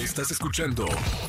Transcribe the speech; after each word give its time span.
Estás 0.00 0.30
escuchando 0.30 0.86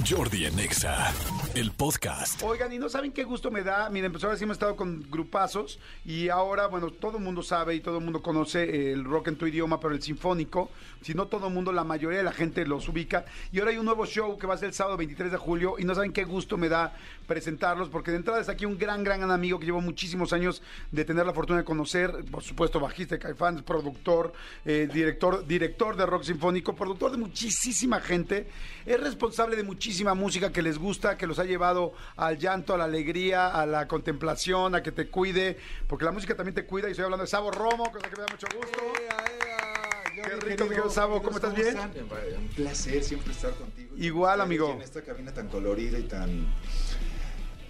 Jordi 0.09 0.45
en 0.45 0.57
Exa, 0.57 1.13
el 1.55 1.71
podcast. 1.71 2.41
Oigan, 2.41 2.71
y 2.71 2.79
no 2.79 2.87
saben 2.87 3.11
qué 3.11 3.25
gusto 3.25 3.51
me 3.51 3.63
da. 3.63 3.89
Miren, 3.89 4.13
pues 4.13 4.23
ahora 4.23 4.37
sí 4.37 4.45
hemos 4.45 4.55
estado 4.55 4.77
con 4.77 5.05
grupazos 5.11 5.77
y 6.05 6.29
ahora, 6.29 6.67
bueno, 6.67 6.89
todo 6.89 7.17
el 7.17 7.23
mundo 7.23 7.43
sabe 7.43 7.75
y 7.75 7.81
todo 7.81 7.97
el 7.97 8.03
mundo 8.05 8.21
conoce 8.21 8.93
el 8.93 9.03
rock 9.03 9.27
en 9.27 9.35
tu 9.35 9.45
idioma, 9.45 9.81
pero 9.81 9.93
el 9.93 10.01
sinfónico, 10.01 10.71
si 11.01 11.13
no 11.13 11.27
todo 11.27 11.47
el 11.47 11.53
mundo, 11.53 11.73
la 11.73 11.83
mayoría 11.83 12.19
de 12.19 12.23
la 12.23 12.31
gente 12.31 12.65
los 12.65 12.87
ubica. 12.87 13.25
Y 13.51 13.59
ahora 13.59 13.71
hay 13.71 13.77
un 13.77 13.83
nuevo 13.83 14.05
show 14.05 14.37
que 14.37 14.47
va 14.47 14.53
a 14.53 14.57
ser 14.57 14.69
el 14.69 14.73
sábado 14.73 14.95
23 14.95 15.33
de 15.33 15.37
julio 15.37 15.75
y 15.77 15.83
no 15.83 15.93
saben 15.93 16.13
qué 16.13 16.23
gusto 16.23 16.55
me 16.55 16.69
da 16.69 16.95
presentarlos, 17.27 17.89
porque 17.89 18.11
de 18.11 18.17
entrada 18.17 18.39
es 18.39 18.47
aquí 18.47 18.65
un 18.65 18.77
gran, 18.77 19.03
gran 19.03 19.29
amigo 19.29 19.59
que 19.59 19.65
llevo 19.65 19.81
muchísimos 19.81 20.31
años 20.31 20.61
de 20.91 21.03
tener 21.03 21.25
la 21.25 21.33
fortuna 21.33 21.59
de 21.59 21.65
conocer, 21.65 22.23
por 22.31 22.41
supuesto, 22.41 22.79
bajista 22.79 23.15
de 23.15 23.19
Caifanes, 23.19 23.63
productor, 23.63 24.31
eh, 24.63 24.87
director, 24.91 25.45
director 25.45 25.97
de 25.97 26.05
rock 26.05 26.23
sinfónico, 26.23 26.73
productor 26.73 27.11
de 27.11 27.17
muchísima 27.17 27.99
gente, 27.99 28.47
es 28.85 28.99
responsable 28.99 29.55
de 29.55 29.63
muchísima 29.63 30.13
música 30.13 30.51
que 30.51 30.61
les 30.61 30.77
gusta, 30.77 31.17
que 31.17 31.27
los 31.27 31.39
ha 31.39 31.43
llevado 31.43 31.93
al 32.15 32.37
llanto, 32.37 32.73
a 32.73 32.77
la 32.77 32.85
alegría, 32.85 33.49
a 33.49 33.65
la 33.65 33.87
contemplación, 33.87 34.75
a 34.75 34.83
que 34.83 34.91
te 34.91 35.07
cuide, 35.07 35.57
porque 35.87 36.05
la 36.05 36.11
música 36.11 36.35
también 36.35 36.55
te 36.55 36.65
cuida 36.65 36.87
y 36.87 36.91
estoy 36.91 37.05
hablando 37.05 37.23
de 37.23 37.29
Sabo 37.29 37.51
Romo, 37.51 37.91
cosa 37.91 38.09
que 38.09 38.15
me 38.15 38.23
da 38.23 38.27
mucho 38.31 38.47
gusto. 38.55 38.79
Qué 40.13 40.35
rico, 40.35 40.67
querido 40.67 40.89
Sabo, 40.89 41.21
¿cómo 41.23 41.37
estás? 41.37 41.55
¿Bien? 41.55 41.77
Un 41.77 42.47
placer 42.49 43.03
siempre 43.03 43.31
estar 43.31 43.53
contigo. 43.53 43.95
Igual, 43.97 44.41
amigo. 44.41 44.71
En 44.73 44.81
esta 44.81 45.01
cabina 45.01 45.33
tan 45.33 45.47
colorida 45.47 45.97
y 45.97 46.03
tan 46.03 46.47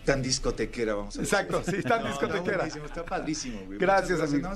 tan 0.05 0.21
discotequera, 0.21 0.95
vamos 0.95 1.15
a 1.17 1.21
decir. 1.21 1.37
Exacto, 1.39 1.63
sí, 1.63 1.83
tan 1.83 2.01
No, 2.03 2.09
discotequera. 2.09 2.65
Está, 2.65 2.85
está 2.85 3.05
padrísimo, 3.05 3.61
güey. 3.65 3.77
Gracias, 3.77 4.19
Muchas 4.19 4.33
amigo. 4.33 4.49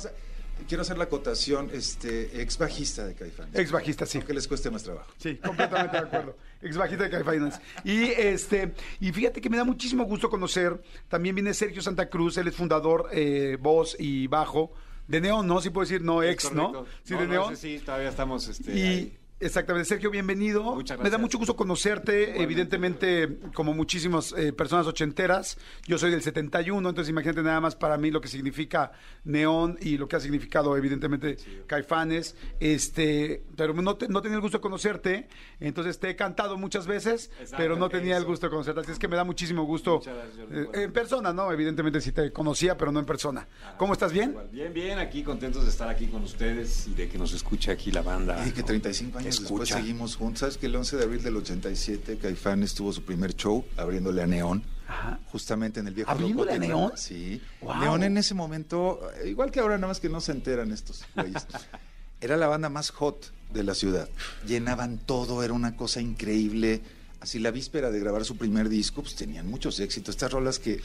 Quiero 0.67 0.81
hacer 0.81 0.97
la 0.97 1.05
acotación, 1.05 1.69
este, 1.73 2.41
ex 2.41 2.57
bajista 2.57 3.05
de 3.05 3.13
Caifanes. 3.15 3.55
Ex 3.59 3.71
bajista, 3.71 4.05
sí. 4.05 4.17
Aunque 4.17 4.33
les 4.33 4.47
cueste 4.47 4.69
más 4.71 4.83
trabajo. 4.83 5.11
Sí, 5.17 5.35
completamente 5.37 5.97
de 5.97 6.03
acuerdo. 6.03 6.37
Ex 6.61 6.77
bajista 6.77 7.03
de 7.05 7.09
Caifanes. 7.09 7.59
Y 7.83 8.03
este, 8.11 8.73
y 8.99 9.11
fíjate 9.11 9.41
que 9.41 9.49
me 9.49 9.57
da 9.57 9.63
muchísimo 9.63 10.05
gusto 10.05 10.29
conocer. 10.29 10.81
También 11.07 11.35
viene 11.35 11.53
Sergio 11.53 11.81
Santa 11.81 12.09
Cruz, 12.09 12.37
él 12.37 12.47
es 12.47 12.55
fundador, 12.55 13.09
eh, 13.11 13.57
voz 13.59 13.95
y 13.99 14.27
bajo 14.27 14.71
de 15.07 15.21
Neón, 15.21 15.45
¿no? 15.47 15.61
Sí 15.61 15.69
puedo 15.69 15.85
decir 15.85 16.01
no 16.01 16.23
ex, 16.23 16.51
¿no? 16.51 16.85
Sí, 17.03 17.13
No, 17.13 17.19
de 17.21 17.27
no, 17.27 17.33
Neón. 17.33 17.57
sí, 17.57 17.79
todavía 17.85 18.09
estamos. 18.09 18.47
Este, 18.47 18.73
Y 18.75 18.81
ahí. 18.81 19.17
Exactamente, 19.39 19.87
Sergio, 19.89 20.09
bienvenido. 20.11 20.63
Muchas 20.63 20.97
Me 20.97 21.03
da 21.03 21.09
gracias. 21.09 21.21
mucho 21.21 21.37
gusto 21.37 21.55
conocerte, 21.55 22.41
evidentemente, 22.41 23.37
como 23.53 23.73
muchísimas 23.73 24.33
eh, 24.37 24.53
personas 24.53 24.87
ochenteras. 24.87 25.57
Yo 25.85 25.97
soy 25.97 26.11
del 26.11 26.21
71, 26.21 26.87
entonces 26.89 27.09
imagínate 27.09 27.41
nada 27.43 27.59
más 27.61 27.75
para 27.75 27.97
mí 27.97 28.11
lo 28.11 28.21
que 28.21 28.27
significa 28.27 28.91
Neón 29.23 29.77
y 29.81 29.97
lo 29.97 30.07
que 30.07 30.15
ha 30.15 30.19
significado, 30.19 30.75
evidentemente, 30.77 31.37
Caifanes. 31.67 32.35
Este, 32.59 33.43
pero 33.55 33.73
no, 33.73 33.95
te- 33.97 34.07
no 34.07 34.21
tenía 34.21 34.35
el 34.37 34.41
gusto 34.41 34.57
de 34.57 34.61
conocerte, 34.61 35.27
entonces 35.59 35.99
te 35.99 36.09
he 36.09 36.15
cantado 36.15 36.57
muchas 36.57 36.87
veces, 36.87 37.29
Exacto, 37.39 37.55
pero 37.57 37.75
no 37.75 37.89
tenía 37.89 38.17
el 38.17 38.25
gusto 38.25 38.47
de 38.47 38.51
conocerte. 38.51 38.81
Así 38.81 38.91
es 38.91 38.99
que 38.99 39.07
me 39.07 39.15
da 39.15 39.23
muchísimo 39.23 39.63
gusto 39.63 39.95
Muchas 39.97 40.15
gracias, 40.15 40.37
Jordi, 40.37 40.59
eh, 40.79 40.83
en 40.83 40.93
persona, 40.93 41.33
¿no? 41.33 41.51
Evidentemente 41.51 42.01
sí 42.01 42.11
te 42.11 42.31
conocía, 42.31 42.77
pero 42.77 42.91
no 42.91 42.99
en 42.99 43.05
persona. 43.05 43.47
¿Cómo 43.77 43.93
estás? 43.93 44.11
¿Bien? 44.13 44.31
Igual, 44.31 44.49
Bien, 44.51 44.73
bien, 44.73 44.99
aquí 44.99 45.23
contentos 45.23 45.63
de 45.63 45.69
estar 45.69 45.89
aquí 45.89 46.07
con 46.07 46.23
ustedes 46.23 46.87
y 46.87 46.93
de 46.93 47.07
que 47.09 47.17
nos 47.17 47.33
escuche 47.33 47.71
aquí 47.71 47.91
la 47.91 48.01
banda. 48.01 48.41
Y 48.47 48.51
que 48.51 48.61
¿no? 48.61 48.67
35 48.67 49.17
años 49.19 49.24
después 49.25 49.69
Escucha. 49.69 49.77
seguimos 49.77 50.15
juntos. 50.15 50.39
¿Sabes 50.41 50.57
que 50.57 50.65
el 50.67 50.75
11 50.75 50.97
de 50.97 51.03
abril 51.03 51.23
del 51.23 51.35
87 51.37 52.17
Caifanes 52.17 52.73
tuvo 52.73 52.93
su 52.93 53.03
primer 53.03 53.35
show 53.35 53.65
abriéndole 53.77 54.21
a 54.21 54.27
Neón? 54.27 54.63
Ajá. 54.87 55.19
Justamente 55.31 55.79
en 55.79 55.87
el 55.87 55.93
viejo 55.93 56.11
¿Abriéndole 56.11 56.53
a. 56.53 56.59
Neón? 56.59 56.91
Sí. 56.95 57.41
Wow. 57.61 57.75
Neón 57.79 58.03
en 58.03 58.17
ese 58.17 58.33
momento, 58.33 58.99
eh, 59.21 59.29
igual 59.29 59.51
que 59.51 59.59
ahora, 59.59 59.75
nada 59.77 59.87
más 59.87 59.99
que 59.99 60.09
no 60.09 60.21
se 60.21 60.31
enteran 60.31 60.71
estos 60.71 61.03
güeyes. 61.15 61.47
Era 62.21 62.37
la 62.37 62.47
banda 62.47 62.69
más 62.69 62.91
hot 62.91 63.31
de 63.53 63.63
la 63.63 63.75
ciudad. 63.75 64.09
Llenaban 64.47 64.97
todo, 64.97 65.43
era 65.43 65.53
una 65.53 65.75
cosa 65.75 66.01
increíble. 66.01 66.81
Así 67.19 67.39
la 67.39 67.51
víspera 67.51 67.91
de 67.91 67.99
grabar 67.99 68.25
su 68.25 68.37
primer 68.37 68.69
disco, 68.69 69.01
pues 69.01 69.15
tenían 69.15 69.47
muchos 69.47 69.79
éxitos. 69.79 70.15
Estas 70.15 70.31
rolas 70.31 70.57
que, 70.59 70.81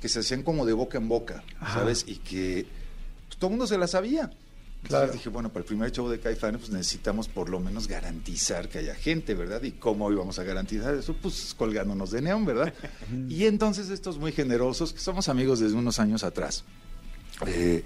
que 0.00 0.08
se 0.08 0.20
hacían 0.20 0.42
como 0.42 0.64
de 0.66 0.72
boca 0.72 0.96
en 0.96 1.08
boca, 1.08 1.42
Ajá. 1.60 1.80
¿sabes? 1.80 2.04
Y 2.06 2.16
que 2.16 2.66
pues, 3.26 3.38
todo 3.38 3.48
el 3.48 3.52
mundo 3.52 3.66
se 3.66 3.76
las 3.76 3.90
sabía. 3.90 4.30
Claro. 4.82 5.04
Entonces 5.04 5.20
dije, 5.20 5.28
bueno, 5.28 5.48
para 5.48 5.60
el 5.60 5.66
primer 5.66 5.90
show 5.90 6.08
de 6.08 6.20
Caifanes, 6.20 6.60
pues 6.60 6.70
necesitamos 6.70 7.28
por 7.28 7.48
lo 7.48 7.60
menos 7.60 7.88
garantizar 7.88 8.68
que 8.68 8.78
haya 8.78 8.94
gente, 8.94 9.34
¿verdad? 9.34 9.62
¿Y 9.62 9.72
cómo 9.72 10.10
íbamos 10.10 10.38
a 10.38 10.44
garantizar 10.44 10.94
eso? 10.94 11.14
Pues 11.20 11.54
colgándonos 11.56 12.10
de 12.10 12.22
neón, 12.22 12.44
¿verdad? 12.44 12.72
y 13.28 13.46
entonces 13.46 13.90
estos 13.90 14.18
muy 14.18 14.32
generosos, 14.32 14.92
que 14.92 15.00
somos 15.00 15.28
amigos 15.28 15.60
desde 15.60 15.76
unos 15.76 15.98
años 15.98 16.22
atrás, 16.22 16.64
eh, 17.46 17.84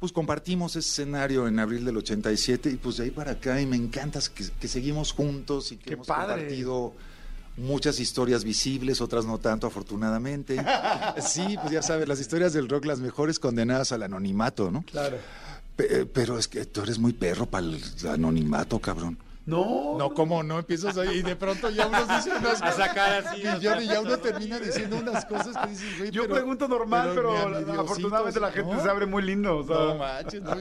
pues 0.00 0.12
compartimos 0.12 0.76
ese 0.76 0.90
escenario 0.90 1.48
en 1.48 1.58
abril 1.58 1.84
del 1.84 1.96
87 1.96 2.70
y 2.70 2.76
pues 2.76 2.98
de 2.98 3.04
ahí 3.04 3.10
para 3.10 3.32
acá 3.32 3.60
y 3.60 3.66
me 3.66 3.76
encanta 3.76 4.20
que, 4.34 4.44
que 4.60 4.68
seguimos 4.68 5.12
juntos 5.12 5.72
y 5.72 5.76
que 5.76 5.84
¡Qué 5.84 5.94
hemos 5.94 6.06
padre! 6.06 6.42
compartido 6.42 6.92
muchas 7.56 8.00
historias 8.00 8.44
visibles, 8.44 9.00
otras 9.00 9.24
no 9.26 9.38
tanto 9.38 9.66
afortunadamente. 9.66 10.56
sí, 11.20 11.56
pues 11.60 11.72
ya 11.72 11.82
sabes, 11.82 12.08
las 12.08 12.20
historias 12.20 12.52
del 12.52 12.68
rock 12.68 12.84
las 12.86 13.00
mejores 13.00 13.38
condenadas 13.38 13.92
al 13.92 14.02
anonimato, 14.02 14.70
¿no? 14.70 14.82
Claro. 14.82 15.18
Pe- 15.76 16.06
Pero 16.06 16.38
es 16.38 16.48
que 16.48 16.64
tú 16.66 16.82
eres 16.82 16.98
muy 16.98 17.12
perro 17.12 17.46
para 17.46 17.66
el 17.66 17.80
anonimato, 18.08 18.78
cabrón. 18.78 19.18
No. 19.44 19.96
No, 19.98 20.14
¿cómo 20.14 20.42
no? 20.42 20.58
Empiezas 20.60 20.96
ahí 20.98 21.18
y 21.18 21.22
de 21.22 21.34
pronto 21.36 21.68
ya 21.70 21.88
uno 21.88 21.98
dice 22.06 22.30
unas 22.36 22.62
A 22.62 22.72
sacar 22.72 23.26
así. 23.26 23.40
Y 23.40 23.60
ya, 23.60 23.82
y 23.82 23.88
ya 23.88 24.00
uno 24.00 24.16
termina 24.18 24.58
diciendo 24.60 24.96
unas 24.98 25.24
cosas 25.24 25.56
que 25.56 25.70
dices, 25.70 25.98
güey, 25.98 26.10
Yo 26.10 26.22
pero- 26.22 26.34
pregunto 26.34 26.68
normal, 26.68 27.12
pero, 27.14 27.32
mi 27.66 27.76
afortunadamente 27.76 28.38
la 28.40 28.52
gente 28.52 28.72
¿no? 28.72 28.82
se 28.82 28.88
abre 28.88 29.06
muy 29.06 29.22
lindo. 29.22 29.58
o 29.58 29.64
sea. 29.66 29.76
No 29.76 29.94
manches, 29.96 30.42
no, 30.42 30.54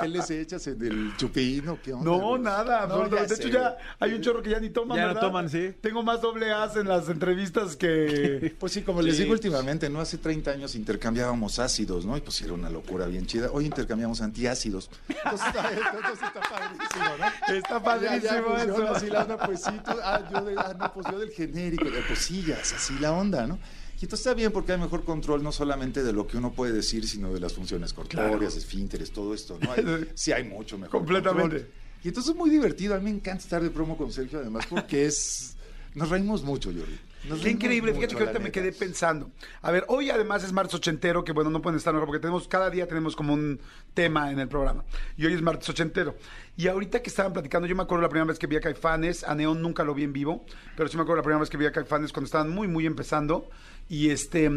¿qué 0.00 0.08
les 0.08 0.30
echas 0.30 0.66
en 0.68 0.82
el 0.84 1.16
chupino? 1.16 1.78
¿Qué 1.82 1.92
onda? 1.92 2.04
No, 2.04 2.38
nada, 2.38 2.86
No, 2.86 3.08
de 3.08 3.24
hecho, 3.24 3.34
sé, 3.36 3.50
ya 3.50 3.76
hay 3.98 4.14
un 4.14 4.20
chorro 4.20 4.42
que 4.42 4.50
ya 4.50 4.60
ni 4.60 4.70
toman, 4.70 4.96
Ya 4.96 5.12
no 5.12 5.18
toman, 5.20 5.48
sí. 5.48 5.74
Tengo 5.80 6.02
más 6.02 6.20
doble 6.20 6.52
As 6.52 6.76
en 6.76 6.88
las 6.88 7.08
entrevistas 7.08 7.76
que... 7.76 8.54
Pues 8.62 8.72
sí, 8.72 8.82
como 8.82 9.02
les 9.02 9.18
digo 9.18 9.32
últimamente, 9.32 9.88
¿no? 9.90 10.00
Hace 10.00 10.18
30 10.18 10.50
años 10.52 10.74
intercambiábamos 10.74 11.58
ácidos, 11.58 12.04
¿no? 12.06 12.16
Y 12.16 12.20
pues 12.20 12.40
era 12.42 12.52
una 12.52 12.70
locura 12.70 13.06
bien 13.06 13.26
chida. 13.26 13.50
Hoy 13.52 13.64
intercambiamos 13.66 14.20
antiácidos. 14.20 14.90
Entonces 15.08 15.46
está, 15.48 15.70
entonces 15.72 16.22
está 16.22 16.40
padrísimo, 16.40 17.04
¿no? 17.18 17.54
Está 17.56 17.82
Ya 18.20 18.38
eso. 18.38 18.88
así 18.94 19.06
la 19.08 19.22
onda, 19.22 19.38
pues 19.38 19.62
sí, 19.62 19.70
tú- 19.84 19.92
ah, 20.02 20.28
yo, 20.32 20.44
de- 20.44 20.54
ah, 20.58 20.74
no, 20.78 20.92
pues 20.92 21.06
yo 21.10 21.18
del 21.18 21.30
genérico, 21.30 21.90
de 21.90 22.02
cosillas, 22.06 22.72
así 22.72 22.98
la 22.98 23.12
onda, 23.12 23.46
¿no? 23.46 23.58
Y 24.00 24.04
entonces 24.04 24.26
está 24.26 24.34
bien 24.34 24.50
porque 24.50 24.72
hay 24.72 24.78
mejor 24.78 25.04
control 25.04 25.42
no 25.44 25.52
solamente 25.52 26.02
de 26.02 26.12
lo 26.12 26.26
que 26.26 26.36
uno 26.36 26.52
puede 26.52 26.72
decir, 26.72 27.06
sino 27.08 27.32
de 27.32 27.38
las 27.38 27.52
funciones 27.52 27.92
corpóreas, 27.92 28.30
Claro. 28.30 28.46
esfínteres, 28.48 29.12
todo 29.12 29.32
esto, 29.32 29.58
¿no? 29.60 29.70
Hay- 29.72 30.10
sí 30.14 30.32
hay 30.32 30.42
mucho 30.44 30.76
mejor 30.76 31.00
Completamente. 31.00 31.58
control. 31.58 31.72
Y 32.04 32.08
entonces 32.08 32.32
es 32.32 32.36
muy 32.36 32.50
divertido, 32.50 32.94
a 32.96 32.98
mí 32.98 33.04
me 33.04 33.10
encanta 33.10 33.42
estar 33.44 33.62
de 33.62 33.70
promo 33.70 33.96
con 33.96 34.10
Sergio 34.12 34.40
además 34.40 34.66
porque 34.68 35.06
es... 35.06 35.56
Nos 35.94 36.08
reímos 36.08 36.42
mucho, 36.42 36.70
Jordi. 36.72 36.98
Nos 37.28 37.40
Qué 37.40 37.50
increíble, 37.50 37.94
fíjate 37.94 38.16
que 38.16 38.22
ahorita 38.22 38.40
me 38.40 38.50
quedé 38.50 38.72
pensando. 38.72 39.30
A 39.60 39.70
ver, 39.70 39.84
hoy 39.88 40.10
además 40.10 40.42
es 40.42 40.52
martes 40.52 40.74
ochentero, 40.74 41.22
que 41.22 41.32
bueno, 41.32 41.50
no 41.50 41.62
pueden 41.62 41.76
estar 41.76 41.94
porque 42.04 42.18
tenemos, 42.18 42.48
cada 42.48 42.68
día 42.68 42.88
tenemos 42.88 43.14
como 43.14 43.32
un 43.32 43.60
tema 43.94 44.32
en 44.32 44.40
el 44.40 44.48
programa. 44.48 44.84
Y 45.16 45.26
hoy 45.26 45.34
es 45.34 45.42
martes 45.42 45.68
ochentero. 45.68 46.16
Y 46.56 46.66
ahorita 46.66 47.00
que 47.00 47.10
estaban 47.10 47.32
platicando, 47.32 47.68
yo 47.68 47.76
me 47.76 47.82
acuerdo 47.82 48.02
la 48.02 48.08
primera 48.08 48.26
vez 48.26 48.38
que 48.38 48.48
vi 48.48 48.56
a 48.56 48.60
Caifanes, 48.60 49.22
a 49.22 49.34
Neón 49.36 49.62
nunca 49.62 49.84
lo 49.84 49.94
vi 49.94 50.02
en 50.02 50.12
vivo, 50.12 50.44
pero 50.76 50.88
sí 50.88 50.96
me 50.96 51.02
acuerdo 51.02 51.18
la 51.18 51.22
primera 51.22 51.40
vez 51.40 51.48
que 51.48 51.56
vi 51.56 51.66
a 51.66 51.72
Caifanes 51.72 52.12
cuando 52.12 52.26
estaban 52.26 52.50
muy, 52.50 52.66
muy 52.66 52.86
empezando. 52.86 53.48
Y 53.88 54.10
este. 54.10 54.50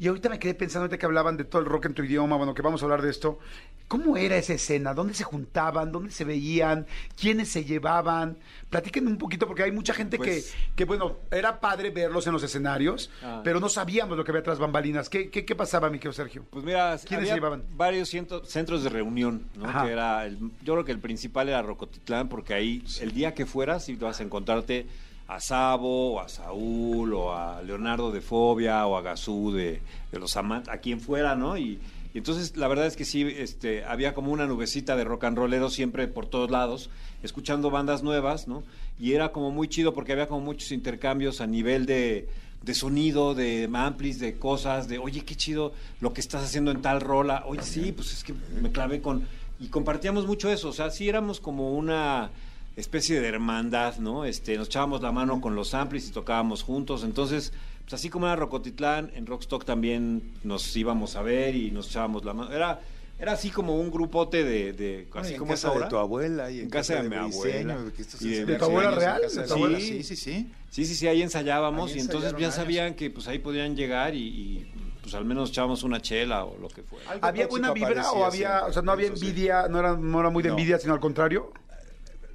Y 0.00 0.08
ahorita 0.08 0.30
me 0.30 0.38
quedé 0.38 0.54
pensando, 0.54 0.84
ahorita 0.84 0.96
que 0.98 1.04
hablaban 1.04 1.36
de 1.36 1.44
todo 1.44 1.60
el 1.60 1.68
rock 1.68 1.84
en 1.84 1.94
tu 1.94 2.02
idioma, 2.02 2.36
bueno, 2.36 2.54
que 2.54 2.62
vamos 2.62 2.80
a 2.82 2.86
hablar 2.86 3.02
de 3.02 3.10
esto. 3.10 3.38
¿Cómo 3.86 4.16
era 4.16 4.36
esa 4.36 4.54
escena? 4.54 4.94
¿Dónde 4.94 5.12
se 5.12 5.24
juntaban? 5.24 5.92
¿Dónde 5.92 6.10
se 6.10 6.24
veían? 6.24 6.86
¿Quiénes 7.20 7.50
se 7.50 7.64
llevaban? 7.64 8.38
Platíquenme 8.70 9.10
un 9.10 9.18
poquito, 9.18 9.46
porque 9.46 9.64
hay 9.64 9.72
mucha 9.72 9.92
gente 9.92 10.16
Pues- 10.16 10.52
que, 10.54 10.74
que, 10.76 10.84
bueno, 10.86 11.16
era 11.30 11.60
padre 11.60 11.90
verlos 11.90 12.26
en 12.26 12.32
los 12.32 12.42
escenarios, 12.42 13.10
Ah. 13.22 13.42
pero 13.44 13.60
no 13.60 13.68
sabíamos 13.68 14.16
lo 14.16 14.24
que 14.24 14.30
había 14.30 14.42
tras 14.42 14.58
bambalinas. 14.58 15.10
¿Qué, 15.10 15.28
qué, 15.28 15.44
qué 15.44 15.54
pasaba, 15.54 15.90
mi 15.90 15.98
querido 15.98 16.14
Sergio? 16.14 16.46
Pues 16.48 16.64
mira, 16.64 16.96
¿Quiénes 17.04 17.24
había 17.28 17.34
llevaban? 17.34 17.64
varios 17.76 18.08
ciento- 18.08 18.42
centros 18.46 18.82
de 18.82 18.88
reunión, 18.88 19.48
¿no? 19.56 19.70
Que 19.84 19.92
era 19.92 20.24
el- 20.24 20.38
yo 20.62 20.72
creo 20.74 20.84
que 20.86 20.92
el 20.92 21.00
principal 21.00 21.48
era 21.50 21.60
Rocotitlán, 21.60 22.28
porque 22.30 22.54
ahí 22.54 22.82
el 23.02 23.12
día 23.12 23.34
que 23.34 23.44
fueras 23.44 23.86
vas 23.98 24.20
a 24.20 24.22
encontrarte 24.22 24.86
a 25.30 25.38
Sabo, 25.38 26.14
o 26.14 26.20
a 26.20 26.28
Saúl, 26.28 27.14
o 27.14 27.32
a 27.32 27.62
Leonardo 27.62 28.10
de 28.10 28.20
Fobia, 28.20 28.84
o 28.86 28.96
a 28.96 29.02
Gazú 29.02 29.52
de, 29.52 29.80
de 30.10 30.18
los 30.18 30.36
amantes, 30.36 30.74
a 30.74 30.78
quien 30.78 31.00
fuera, 31.00 31.36
¿no? 31.36 31.56
Y, 31.56 31.78
entonces 32.12 32.56
la 32.56 32.66
verdad 32.66 32.86
es 32.86 32.96
que 32.96 33.04
sí, 33.04 33.22
este, 33.22 33.84
había 33.84 34.12
como 34.12 34.32
una 34.32 34.46
nubecita 34.46 34.96
de 34.96 35.04
rock 35.04 35.24
and 35.24 35.38
rollero 35.38 35.70
siempre 35.70 36.08
por 36.08 36.26
todos 36.26 36.50
lados, 36.50 36.90
escuchando 37.22 37.70
bandas 37.70 38.02
nuevas, 38.02 38.48
¿no? 38.48 38.64
Y 38.98 39.12
era 39.12 39.30
como 39.30 39.52
muy 39.52 39.68
chido 39.68 39.94
porque 39.94 40.12
había 40.12 40.26
como 40.26 40.40
muchos 40.40 40.72
intercambios 40.72 41.40
a 41.40 41.46
nivel 41.46 41.86
de, 41.86 42.28
de 42.62 42.74
sonido, 42.74 43.36
de 43.36 43.70
amplis, 43.72 44.18
de 44.18 44.36
cosas, 44.36 44.88
de 44.88 44.98
oye, 44.98 45.24
qué 45.24 45.36
chido 45.36 45.72
lo 46.00 46.12
que 46.12 46.20
estás 46.20 46.42
haciendo 46.42 46.72
en 46.72 46.82
tal 46.82 47.00
rola. 47.00 47.44
Oye, 47.46 47.62
sí, 47.62 47.92
pues 47.92 48.12
es 48.12 48.24
que 48.24 48.34
me 48.60 48.72
clavé 48.72 49.00
con. 49.00 49.28
Y 49.60 49.68
compartíamos 49.68 50.26
mucho 50.26 50.50
eso. 50.50 50.70
O 50.70 50.72
sea, 50.72 50.90
sí 50.90 51.08
éramos 51.08 51.38
como 51.38 51.74
una 51.76 52.30
especie 52.76 53.20
de 53.20 53.28
hermandad, 53.28 53.96
¿no? 53.98 54.24
Este, 54.24 54.56
nos 54.56 54.68
echábamos 54.68 55.02
la 55.02 55.12
mano 55.12 55.40
con 55.40 55.54
los 55.54 55.74
amplis 55.74 56.08
y 56.08 56.12
tocábamos 56.12 56.62
juntos. 56.62 57.04
Entonces, 57.04 57.52
pues 57.82 57.94
así 57.94 58.08
como 58.08 58.26
era 58.26 58.36
Rocotitlán, 58.36 59.10
en 59.14 59.26
Rockstock 59.26 59.64
también 59.64 60.32
nos 60.44 60.74
íbamos 60.76 61.16
a 61.16 61.22
ver 61.22 61.54
y 61.56 61.70
nos 61.70 61.88
echábamos 61.88 62.24
la 62.24 62.32
mano. 62.32 62.52
Era 62.52 62.80
Era 63.18 63.32
así 63.32 63.50
como 63.50 63.78
un 63.78 63.90
grupote 63.90 64.44
de, 64.44 64.72
de 64.72 65.06
así 65.14 65.32
y 65.32 65.34
en 65.34 65.38
como 65.40 65.52
es 65.52 65.60
casa 65.60 65.68
ahora. 65.68 65.84
de 65.86 65.90
tu 65.90 65.96
abuela 65.98 66.50
y 66.50 66.58
en, 66.60 66.64
En 66.64 66.70
casa 66.70 67.02
de 67.02 67.08
mi 67.08 67.16
abuela. 67.16 67.78
Y 68.20 68.28
de 68.28 68.44
¿De 68.46 68.56
tu 68.56 68.64
abuela 68.64 68.90
real? 68.92 69.20
casa 69.20 69.42
¿De 69.42 69.46
tu 69.48 69.54
abuela? 69.54 69.78
Sí, 69.78 70.02
sí, 70.02 70.16
sí. 70.16 70.50
Sí, 70.70 70.86
sí, 70.86 70.94
sí, 70.94 71.06
ahí 71.08 71.20
ensayábamos 71.20 71.90
Ahí 71.90 71.98
y 71.98 72.00
entonces 72.00 72.32
ya 72.38 72.50
sabían 72.52 72.94
que 72.94 73.10
pues 73.10 73.26
ahí 73.28 73.40
podían 73.40 73.76
llegar 73.76 74.14
y, 74.14 74.20
y, 74.22 74.72
pues 75.02 75.14
al 75.14 75.24
menos 75.24 75.50
echábamos 75.50 75.82
una 75.82 76.00
chela 76.00 76.44
o 76.44 76.56
lo 76.58 76.68
que 76.68 76.82
fuera. 76.82 77.10
¿Había 77.20 77.46
buena 77.48 77.72
vibra 77.72 78.10
o 78.12 78.24
había, 78.24 78.64
o 78.66 78.72
sea, 78.72 78.80
no 78.80 78.92
había 78.92 79.08
envidia, 79.08 79.66
no 79.68 79.80
era, 79.80 79.96
no 79.96 80.20
era 80.20 80.30
muy 80.30 80.42
de 80.44 80.48
No. 80.50 80.54
envidia, 80.54 80.78
sino 80.78 80.94
al 80.94 81.00
contrario? 81.00 81.52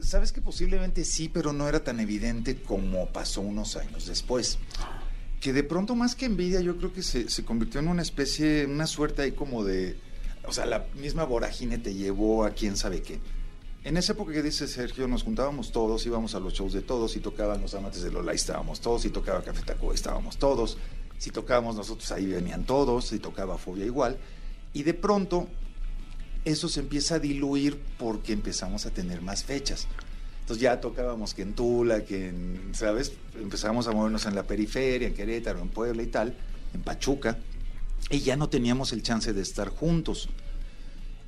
Sabes 0.05 0.31
que 0.31 0.39
posiblemente 0.39 1.03
sí, 1.03 1.29
pero 1.29 1.51
no 1.51 1.67
era 1.67 1.83
tan 1.83 1.99
evidente 1.99 2.61
como 2.61 3.07
pasó 3.07 3.41
unos 3.41 3.75
años 3.75 4.05
después. 4.05 4.59
Que 5.41 5.51
de 5.51 5.63
pronto 5.63 5.95
más 5.95 6.15
que 6.15 6.25
envidia, 6.25 6.61
yo 6.61 6.77
creo 6.77 6.93
que 6.93 7.01
se, 7.01 7.27
se 7.27 7.43
convirtió 7.43 7.79
en 7.79 7.87
una 7.87 8.03
especie, 8.03 8.67
una 8.67 8.85
suerte 8.85 9.23
ahí 9.23 9.31
como 9.31 9.63
de, 9.63 9.97
o 10.47 10.53
sea, 10.53 10.67
la 10.67 10.85
misma 10.93 11.23
vorágine 11.23 11.79
te 11.79 11.95
llevó 11.95 12.45
a 12.45 12.51
quién 12.51 12.77
sabe 12.77 13.01
qué. 13.01 13.19
En 13.83 13.97
esa 13.97 14.13
época 14.13 14.31
que 14.31 14.43
dice 14.43 14.67
Sergio, 14.67 15.07
nos 15.07 15.23
juntábamos 15.23 15.71
todos, 15.71 16.05
íbamos 16.05 16.35
a 16.35 16.39
los 16.39 16.53
shows 16.53 16.73
de 16.73 16.81
todos, 16.81 17.15
y 17.15 17.19
tocaban 17.19 17.61
los 17.61 17.73
amantes 17.73 18.03
de 18.03 18.11
Lola, 18.11 18.33
estábamos 18.33 18.81
todos, 18.81 19.05
y 19.05 19.09
tocaba 19.09 19.41
Café 19.41 19.63
Tacuba, 19.63 19.95
estábamos 19.95 20.37
todos, 20.37 20.77
si 21.17 21.31
tocábamos 21.31 21.75
nosotros, 21.75 22.11
ahí 22.11 22.27
venían 22.27 22.63
todos, 22.63 23.07
si 23.07 23.17
tocaba 23.17 23.57
Fobia 23.57 23.85
igual, 23.85 24.17
y 24.71 24.83
de 24.83 24.93
pronto 24.93 25.47
eso 26.45 26.69
se 26.69 26.79
empieza 26.79 27.15
a 27.15 27.19
diluir 27.19 27.77
porque 27.97 28.33
empezamos 28.33 28.85
a 28.85 28.91
tener 28.91 29.21
más 29.21 29.43
fechas. 29.43 29.87
Entonces 30.41 30.61
ya 30.61 30.79
tocábamos 30.79 31.33
que 31.33 31.41
en 31.41 31.53
Tula, 31.53 32.05
que 32.05 32.29
en, 32.29 32.69
¿sabes? 32.73 33.13
Empezamos 33.41 33.87
a 33.87 33.91
movernos 33.91 34.25
en 34.27 34.35
la 34.35 34.43
periferia, 34.43 35.07
en 35.07 35.13
Querétaro, 35.15 35.59
en 35.59 35.69
Puebla 35.69 36.03
y 36.03 36.07
tal, 36.07 36.35
en 36.73 36.81
Pachuca, 36.81 37.37
y 38.11 38.19
ya 38.19 38.35
no 38.37 38.47
teníamos 38.47 38.93
el 38.93 39.01
chance 39.01 39.33
de 39.33 39.41
estar 39.41 39.69
juntos. 39.69 40.29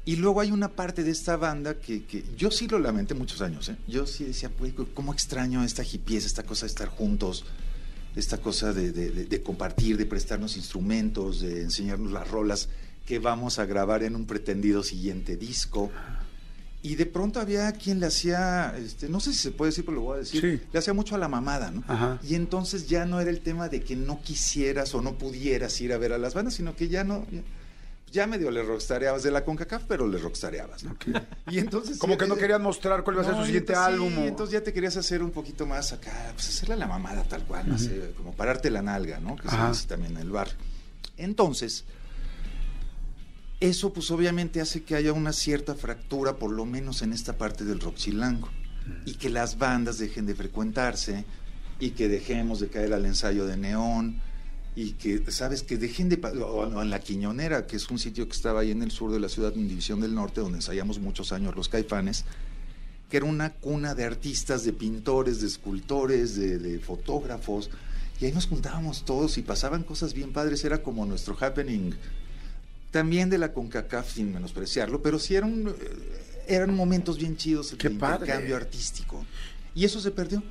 Y 0.05 0.17
luego 0.17 0.39
hay 0.39 0.51
una 0.51 0.69
parte 0.69 1.03
de 1.03 1.11
esta 1.11 1.35
banda 1.35 1.79
que, 1.79 2.05
que 2.05 2.23
yo 2.37 2.49
sí 2.51 2.67
lo 2.67 2.79
lamenté 2.79 3.13
muchos 3.15 3.41
años, 3.41 3.67
¿eh? 3.69 3.75
Yo 3.87 4.05
sí 4.05 4.23
decía, 4.23 4.49
pues, 4.49 4.73
¿cómo 4.93 5.11
extraño 5.11 5.63
esta 5.63 5.83
hipiez, 5.83 6.25
esta 6.25 6.43
cosa 6.43 6.65
de 6.65 6.69
estar 6.69 6.87
juntos, 6.87 7.43
esta 8.15 8.37
cosa 8.37 8.71
de, 8.71 8.91
de- 8.91 9.09
de- 9.09 9.25
de 9.25 9.43
compartir, 9.43 9.97
de 9.97 10.05
prestarnos 10.05 10.55
instrumentos, 10.55 11.41
de 11.41 11.61
enseñarnos 11.63 12.11
las 12.11 12.27
rolas 12.29 12.69
que 13.07 13.17
vamos 13.19 13.57
a 13.57 13.65
grabar 13.65 14.03
en 14.03 14.15
un 14.15 14.27
pretendido 14.27 14.83
siguiente 14.83 15.35
disco. 15.37 15.89
Y 16.83 16.95
de 16.95 17.05
pronto 17.07 17.39
había 17.39 17.71
quien 17.71 17.99
le 17.99 18.05
hacía, 18.05 18.75
este, 18.77 19.09
no 19.09 19.19
sé 19.19 19.33
si 19.33 19.39
se 19.39 19.51
puede 19.51 19.71
decir, 19.71 19.83
pero 19.83 19.95
lo 19.95 20.01
voy 20.03 20.17
a 20.17 20.19
decir, 20.19 20.41
Sí. 20.41 20.67
le 20.71 20.79
hacía 20.79 20.93
mucho 20.93 21.15
a 21.15 21.17
la 21.17 21.27
mamada, 21.27 21.71
¿no? 21.71 21.83
Ajá. 21.87 22.19
Y 22.21 22.35
entonces 22.35 22.87
ya 22.87 23.05
no 23.05 23.19
era 23.19 23.29
el 23.31 23.41
tema 23.41 23.67
de 23.69 23.81
que 23.81 23.95
no 23.95 24.21
quisieras 24.21 24.93
o 24.93 25.01
no 25.01 25.17
pudieras 25.17 25.81
ir 25.81 25.91
a 25.93 25.97
ver 25.97 26.13
a 26.13 26.17
las 26.19 26.33
bandas, 26.35 26.53
sino 26.53 26.75
que 26.75 26.87
ya 26.87 27.03
no, 27.03 27.25
ya, 27.31 27.41
ya 28.11 28.27
medio 28.27 28.51
le 28.51 28.61
rockstareabas 28.63 29.23
de 29.23 29.31
la 29.31 29.43
CONCACAF, 29.43 29.83
pero 29.87 30.07
le 30.07 30.17
rockstareabas, 30.17 30.83
¿no? 30.83 30.95
Y 31.49 31.57
entonces... 31.59 31.97
Como 31.97 32.17
que 32.17 32.27
no 32.27 32.35
querían 32.35 32.61
mostrar 32.61 33.03
cuál 33.03 33.15
iba 33.17 33.23
a 33.23 33.25
ser 33.25 33.35
su 33.35 33.45
siguiente 33.45 33.73
entonces- 33.73 33.93
álbum. 33.93 34.13
sí, 34.13 34.19
o- 34.19 34.25
entonces 34.27 34.53
ya 34.53 34.61
te 34.63 34.71
querías 34.71 34.95
hacer 34.97 35.23
un 35.23 35.31
poquito 35.31 35.65
más 35.65 35.91
acá, 35.93 36.31
pues 36.35 36.47
hacerle 36.49 36.75
la 36.77 36.87
mamada 36.87 37.23
tal 37.23 37.43
cual, 37.45 37.65
como 38.17 38.33
pararte 38.33 38.69
la 38.69 38.81
nalga, 38.81 39.19
¿no? 39.19 39.35
Que 39.35 39.49
se 39.49 39.55
Ajá. 39.55 39.69
dice 39.71 39.87
también 39.87 40.11
en 40.15 40.21
el 40.21 40.29
bar. 40.29 40.49
Entonces, 41.17 41.83
eso 43.59 43.91
pues 43.91 44.11
obviamente 44.11 44.61
hace 44.61 44.83
que 44.83 44.95
haya 44.95 45.13
una 45.13 45.33
cierta 45.33 45.75
fractura, 45.75 46.37
por 46.37 46.51
lo 46.51 46.65
menos 46.65 47.01
en 47.01 47.13
esta 47.13 47.37
parte 47.37 47.63
del 47.65 47.79
rock 47.79 47.95
chilango, 47.95 48.49
y 49.05 49.15
que 49.15 49.29
las 49.29 49.57
bandas 49.57 49.97
dejen 49.97 50.25
de 50.25 50.35
frecuentarse, 50.35 51.25
y 51.79 51.91
que 51.91 52.07
dejemos 52.07 52.59
de 52.59 52.69
caer 52.69 52.93
al 52.93 53.05
ensayo 53.05 53.45
de 53.45 53.57
neón, 53.57 54.21
y 54.75 54.91
que, 54.91 55.31
¿sabes? 55.31 55.63
Que 55.63 55.77
dejen 55.77 56.07
de... 56.07 56.17
o 56.23 56.81
en 56.81 56.89
La 56.91 56.99
Quiñonera, 56.99 57.65
que 57.65 57.77
es 57.77 57.89
un 57.89 57.97
sitio 57.97 58.27
que 58.27 58.35
estaba 58.35 58.61
ahí 58.61 58.69
en 58.69 58.83
el 58.83 58.91
sur 58.91 59.11
de 59.11 59.19
la 59.19 59.27
ciudad, 59.27 59.53
en 59.55 59.67
División 59.67 60.01
del 60.01 60.13
Norte, 60.13 60.41
donde 60.41 60.59
ensayamos 60.59 60.99
muchos 60.99 61.31
años 61.31 61.55
los 61.55 61.67
caifanes, 61.67 62.25
que 63.09 63.17
era 63.17 63.25
una 63.25 63.53
cuna 63.53 63.95
de 63.95 64.03
artistas, 64.03 64.65
de 64.65 64.73
pintores, 64.73 65.41
de 65.41 65.47
escultores, 65.47 66.35
de, 66.35 66.59
de 66.59 66.77
fotógrafos, 66.77 67.71
y 68.19 68.25
ahí 68.25 68.31
nos 68.31 68.45
juntábamos 68.45 69.03
todos 69.03 69.39
y 69.39 69.41
pasaban 69.41 69.83
cosas 69.83 70.13
bien 70.13 70.31
padres, 70.31 70.63
era 70.63 70.83
como 70.83 71.05
nuestro 71.07 71.35
happening 71.39 71.93
también 72.97 73.29
de 73.29 73.37
la 73.37 73.53
CONCACAF 73.53 74.11
sin 74.11 74.33
menospreciarlo, 74.33 75.03
pero 75.03 75.19
sí 75.19 75.35
eran, 75.35 75.67
eh, 75.67 75.73
eran 76.47 76.73
momentos 76.75 77.19
bien 77.19 77.37
chidos 77.37 77.75
Qué 77.77 77.89
de 77.89 77.93
intercambio 77.93 78.55
artístico. 78.55 79.23
Y 79.75 79.85
eso 79.85 79.99
se 79.99 80.09
perdió. 80.09 80.41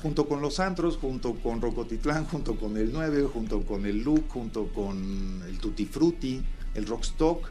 Junto 0.00 0.26
con 0.26 0.40
los 0.40 0.58
antros, 0.58 0.96
junto 0.96 1.34
con 1.34 1.60
Rocotitlán, 1.60 2.24
junto 2.24 2.56
con 2.56 2.78
el 2.78 2.90
9, 2.94 3.24
junto 3.30 3.60
con 3.60 3.84
el 3.84 4.02
Look, 4.02 4.24
junto 4.30 4.68
con 4.72 5.42
el 5.46 5.58
Tutti 5.58 5.84
Frutti, 5.84 6.40
el 6.74 6.86
Rockstock, 6.86 7.50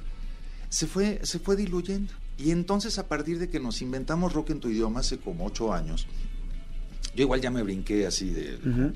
se 0.70 0.88
fue, 0.88 1.20
se 1.22 1.38
fue 1.38 1.56
diluyendo. 1.56 2.12
Y 2.40 2.50
entonces 2.50 2.98
a 2.98 3.08
partir 3.08 3.38
de 3.38 3.48
que 3.48 3.60
nos 3.60 3.84
inventamos 3.84 4.34
rock 4.34 4.50
en 4.50 4.60
tu 4.60 4.70
idioma 4.70 5.02
hace 5.02 5.20
como 5.20 5.46
ocho 5.46 5.72
años, 5.72 6.08
yo 7.16 7.22
igual 7.22 7.42
ya 7.42 7.52
me 7.52 7.62
brinqué 7.62 8.08
así 8.08 8.32
de, 8.32 8.56
Ujú. 8.56 8.92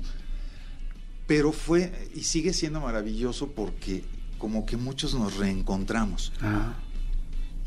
pero 1.28 1.52
fue 1.52 2.10
y 2.16 2.24
sigue 2.24 2.52
siendo 2.52 2.80
maravilloso 2.80 3.52
porque 3.52 4.02
como 4.40 4.66
que 4.66 4.76
muchos 4.76 5.14
nos 5.14 5.36
reencontramos. 5.36 6.32
Ajá. 6.40 6.74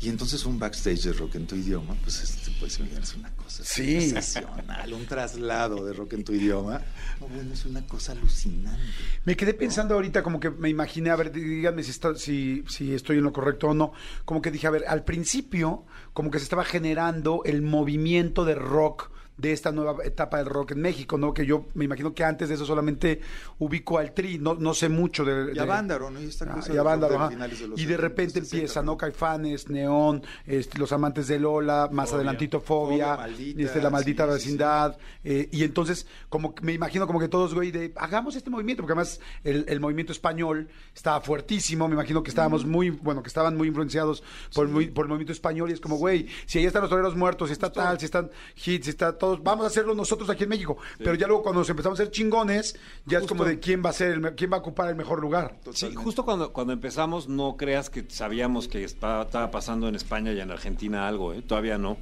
Y 0.00 0.08
entonces 0.10 0.44
un 0.44 0.58
backstage 0.58 1.02
de 1.04 1.12
rock 1.14 1.36
en 1.36 1.46
tu 1.46 1.54
idioma, 1.54 1.94
pues 2.02 2.20
este, 2.22 2.50
pues 2.60 2.78
es 2.78 3.14
una 3.14 3.30
cosa 3.36 3.64
Sí. 3.64 4.02
sensacional, 4.10 4.92
un 4.92 5.06
traslado 5.06 5.82
de 5.86 5.94
rock 5.94 6.12
en 6.14 6.24
tu 6.24 6.34
idioma. 6.34 6.82
No, 7.20 7.28
bueno, 7.28 7.54
es 7.54 7.64
una 7.64 7.86
cosa 7.86 8.12
alucinante. 8.12 8.82
Me 9.24 9.34
quedé 9.34 9.54
pensando 9.54 9.94
ahorita, 9.94 10.22
como 10.22 10.40
que 10.40 10.50
me 10.50 10.68
imaginé, 10.68 11.08
a 11.08 11.16
ver, 11.16 11.32
díganme 11.32 11.82
si, 11.84 11.90
está, 11.92 12.16
si, 12.16 12.64
si 12.68 12.92
estoy 12.92 13.16
en 13.18 13.24
lo 13.24 13.32
correcto 13.32 13.68
o 13.68 13.74
no. 13.74 13.92
Como 14.26 14.42
que 14.42 14.50
dije, 14.50 14.66
a 14.66 14.70
ver, 14.70 14.84
al 14.88 15.04
principio, 15.04 15.86
como 16.12 16.30
que 16.30 16.38
se 16.38 16.44
estaba 16.44 16.64
generando 16.64 17.40
el 17.46 17.62
movimiento 17.62 18.44
de 18.44 18.56
rock 18.56 19.10
de 19.36 19.52
esta 19.52 19.72
nueva 19.72 19.96
etapa 20.04 20.36
del 20.38 20.46
rock 20.46 20.72
en 20.72 20.80
México, 20.80 21.18
¿no? 21.18 21.34
Que 21.34 21.44
yo 21.44 21.66
me 21.74 21.84
imagino 21.84 22.14
que 22.14 22.22
antes 22.24 22.48
de 22.48 22.54
eso 22.54 22.64
solamente 22.64 23.20
ubico 23.58 23.98
al 23.98 24.12
Tri, 24.14 24.38
no, 24.38 24.54
no 24.54 24.74
sé 24.74 24.88
mucho 24.88 25.24
de... 25.24 25.52
Y 25.54 25.58
a 25.58 25.62
de- 25.62 25.68
Vándaro, 25.68 26.10
¿no? 26.10 26.20
Y 26.20 26.26
esta 26.26 26.44
Ah, 26.44 26.54
cosa 26.54 26.68
y 26.68 26.70
del 26.72 26.78
a 26.78 26.82
rock 26.82 26.90
Vándaro, 26.92 27.12
de 27.14 27.18
ajá. 27.18 27.28
finales 27.30 27.60
de 27.60 27.68
los 27.68 27.78
Y 27.80 27.82
de 27.84 27.88
70, 27.94 28.02
repente 28.08 28.32
60, 28.40 28.56
empieza, 28.56 28.82
¿no? 28.82 28.92
¿no? 28.92 28.96
Caifanes, 28.98 29.68
Neón, 29.68 30.22
este, 30.46 30.78
Los 30.78 30.92
Amantes 30.92 31.26
de 31.26 31.38
Lola, 31.40 31.88
más 31.90 32.10
Fobia. 32.10 32.16
adelantito 32.20 32.60
Fobia, 32.60 33.06
Fobia 33.06 33.16
maldita, 33.16 33.62
este, 33.62 33.82
La 33.82 33.90
Maldita 33.90 34.24
sí, 34.24 34.28
sí, 34.30 34.34
Vecindad. 34.34 34.96
eh, 35.24 35.48
y 35.50 35.64
entonces, 35.64 36.06
como 36.28 36.54
que 36.54 36.64
me 36.64 36.72
imagino 36.72 37.06
como 37.06 37.18
que 37.18 37.28
todos, 37.28 37.54
güey, 37.54 37.70
de 37.72 37.92
hagamos 37.96 38.36
este 38.36 38.50
movimiento, 38.50 38.82
porque 38.82 38.92
además 38.92 39.20
el, 39.42 39.64
el 39.68 39.80
movimiento 39.80 40.12
español 40.12 40.68
estaba 40.94 41.20
fuertísimo, 41.20 41.88
me 41.88 41.94
imagino 41.94 42.22
que 42.22 42.28
estábamos 42.30 42.64
muy, 42.64 42.90
bueno, 42.90 43.22
que 43.22 43.28
estaban 43.28 43.56
muy 43.56 43.66
influenciados 43.68 44.22
por, 44.54 44.68
muy- 44.68 44.86
por 44.88 45.06
el 45.06 45.08
movimiento 45.08 45.32
español, 45.32 45.70
y 45.70 45.72
es 45.72 45.80
como, 45.80 45.96
güey, 45.96 46.28
si 46.46 46.58
ahí 46.60 46.66
están 46.66 46.82
los 46.82 46.90
toreros 46.90 47.16
muertos, 47.16 47.48
si 47.48 47.52
está 47.52 47.72
tal, 47.72 47.98
si 47.98 48.04
están 48.04 48.30
hits, 48.64 48.84
si 48.84 48.90
está 48.90 49.16
todos, 49.24 49.42
vamos 49.42 49.64
a 49.64 49.68
hacerlo 49.68 49.94
nosotros 49.94 50.28
aquí 50.28 50.44
en 50.44 50.50
México. 50.50 50.76
Pero 50.98 51.14
ya 51.14 51.26
luego 51.26 51.42
cuando 51.42 51.60
nos 51.60 51.70
empezamos 51.70 51.98
a 51.98 52.02
hacer 52.02 52.12
chingones, 52.12 52.76
ya 53.06 53.18
es 53.18 53.22
Justo. 53.22 53.34
como 53.34 53.44
de 53.48 53.58
quién 53.58 53.82
va 53.84 53.90
a 53.90 53.92
ser, 53.92 54.12
el 54.12 54.34
quién 54.34 54.52
va 54.52 54.56
a 54.56 54.60
ocupar 54.60 54.88
el 54.88 54.96
mejor 54.96 55.20
lugar. 55.20 55.56
Sí, 55.56 55.64
Totalmente. 55.64 56.04
justo 56.04 56.24
cuando, 56.24 56.52
cuando 56.52 56.72
empezamos, 56.72 57.28
no 57.28 57.56
creas 57.56 57.90
que 57.90 58.04
sabíamos 58.08 58.68
que 58.68 58.84
estaba, 58.84 59.22
estaba 59.22 59.50
pasando 59.50 59.88
en 59.88 59.94
España 59.94 60.32
y 60.32 60.40
en 60.40 60.50
Argentina 60.50 61.08
algo, 61.08 61.32
¿eh? 61.32 61.42
todavía 61.42 61.78
no. 61.78 61.96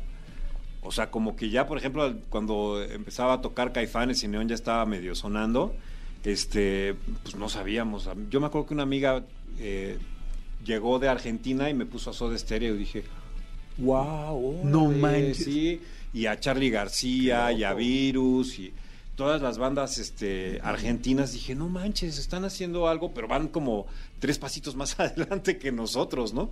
O 0.83 0.91
sea, 0.91 1.11
como 1.11 1.37
que 1.37 1.49
ya, 1.49 1.67
por 1.67 1.79
ejemplo, 1.79 2.13
cuando 2.29 2.83
empezaba 2.83 3.35
a 3.35 3.41
tocar 3.41 3.73
Caifanes 3.73 4.25
y 4.25 4.29
Neón 4.29 4.49
ya 4.49 4.57
estaba 4.57 4.85
medio 4.85 5.15
sonando, 5.15 5.77
este, 6.25 6.97
pues 7.23 7.37
no 7.37 7.49
sabíamos. 7.49 8.09
Yo 8.31 8.41
me 8.41 8.47
acuerdo 8.47 8.67
que 8.67 8.75
una 8.75 8.83
amiga 8.83 9.25
eh, 9.59 9.99
llegó 10.65 10.99
de 10.99 11.09
Argentina 11.09 11.71
y 11.71 11.75
me 11.75 11.87
puso 11.87 12.11
a 12.11 12.13
Soda 12.13 12.37
Stereo 12.37 12.75
y 12.75 12.79
dije, 12.79 13.05
wow, 13.79 14.61
No 14.65 14.87
manches. 14.91 15.45
Sí, 15.45 15.81
y 16.13 16.27
a 16.27 16.39
Charlie 16.39 16.71
García 16.71 17.53
y 17.53 17.65
a. 17.65 17.73
Virus 17.75 18.59
y 18.59 18.73
todas 19.17 19.43
las 19.43 19.59
bandas 19.59 19.99
este, 19.99 20.61
argentinas, 20.63 21.33
dije, 21.33 21.55
no 21.55 21.69
manches, 21.69 22.19
están 22.19 22.45
haciendo 22.45 22.89
algo, 22.89 23.13
pero 23.13 23.29
van 23.29 23.49
como 23.49 23.87
tres 24.19 24.39
pasitos 24.39 24.77
más 24.77 24.99
adelante 25.01 25.59
que 25.59 25.73
nosotros, 25.73 26.33
¿no? 26.33 26.51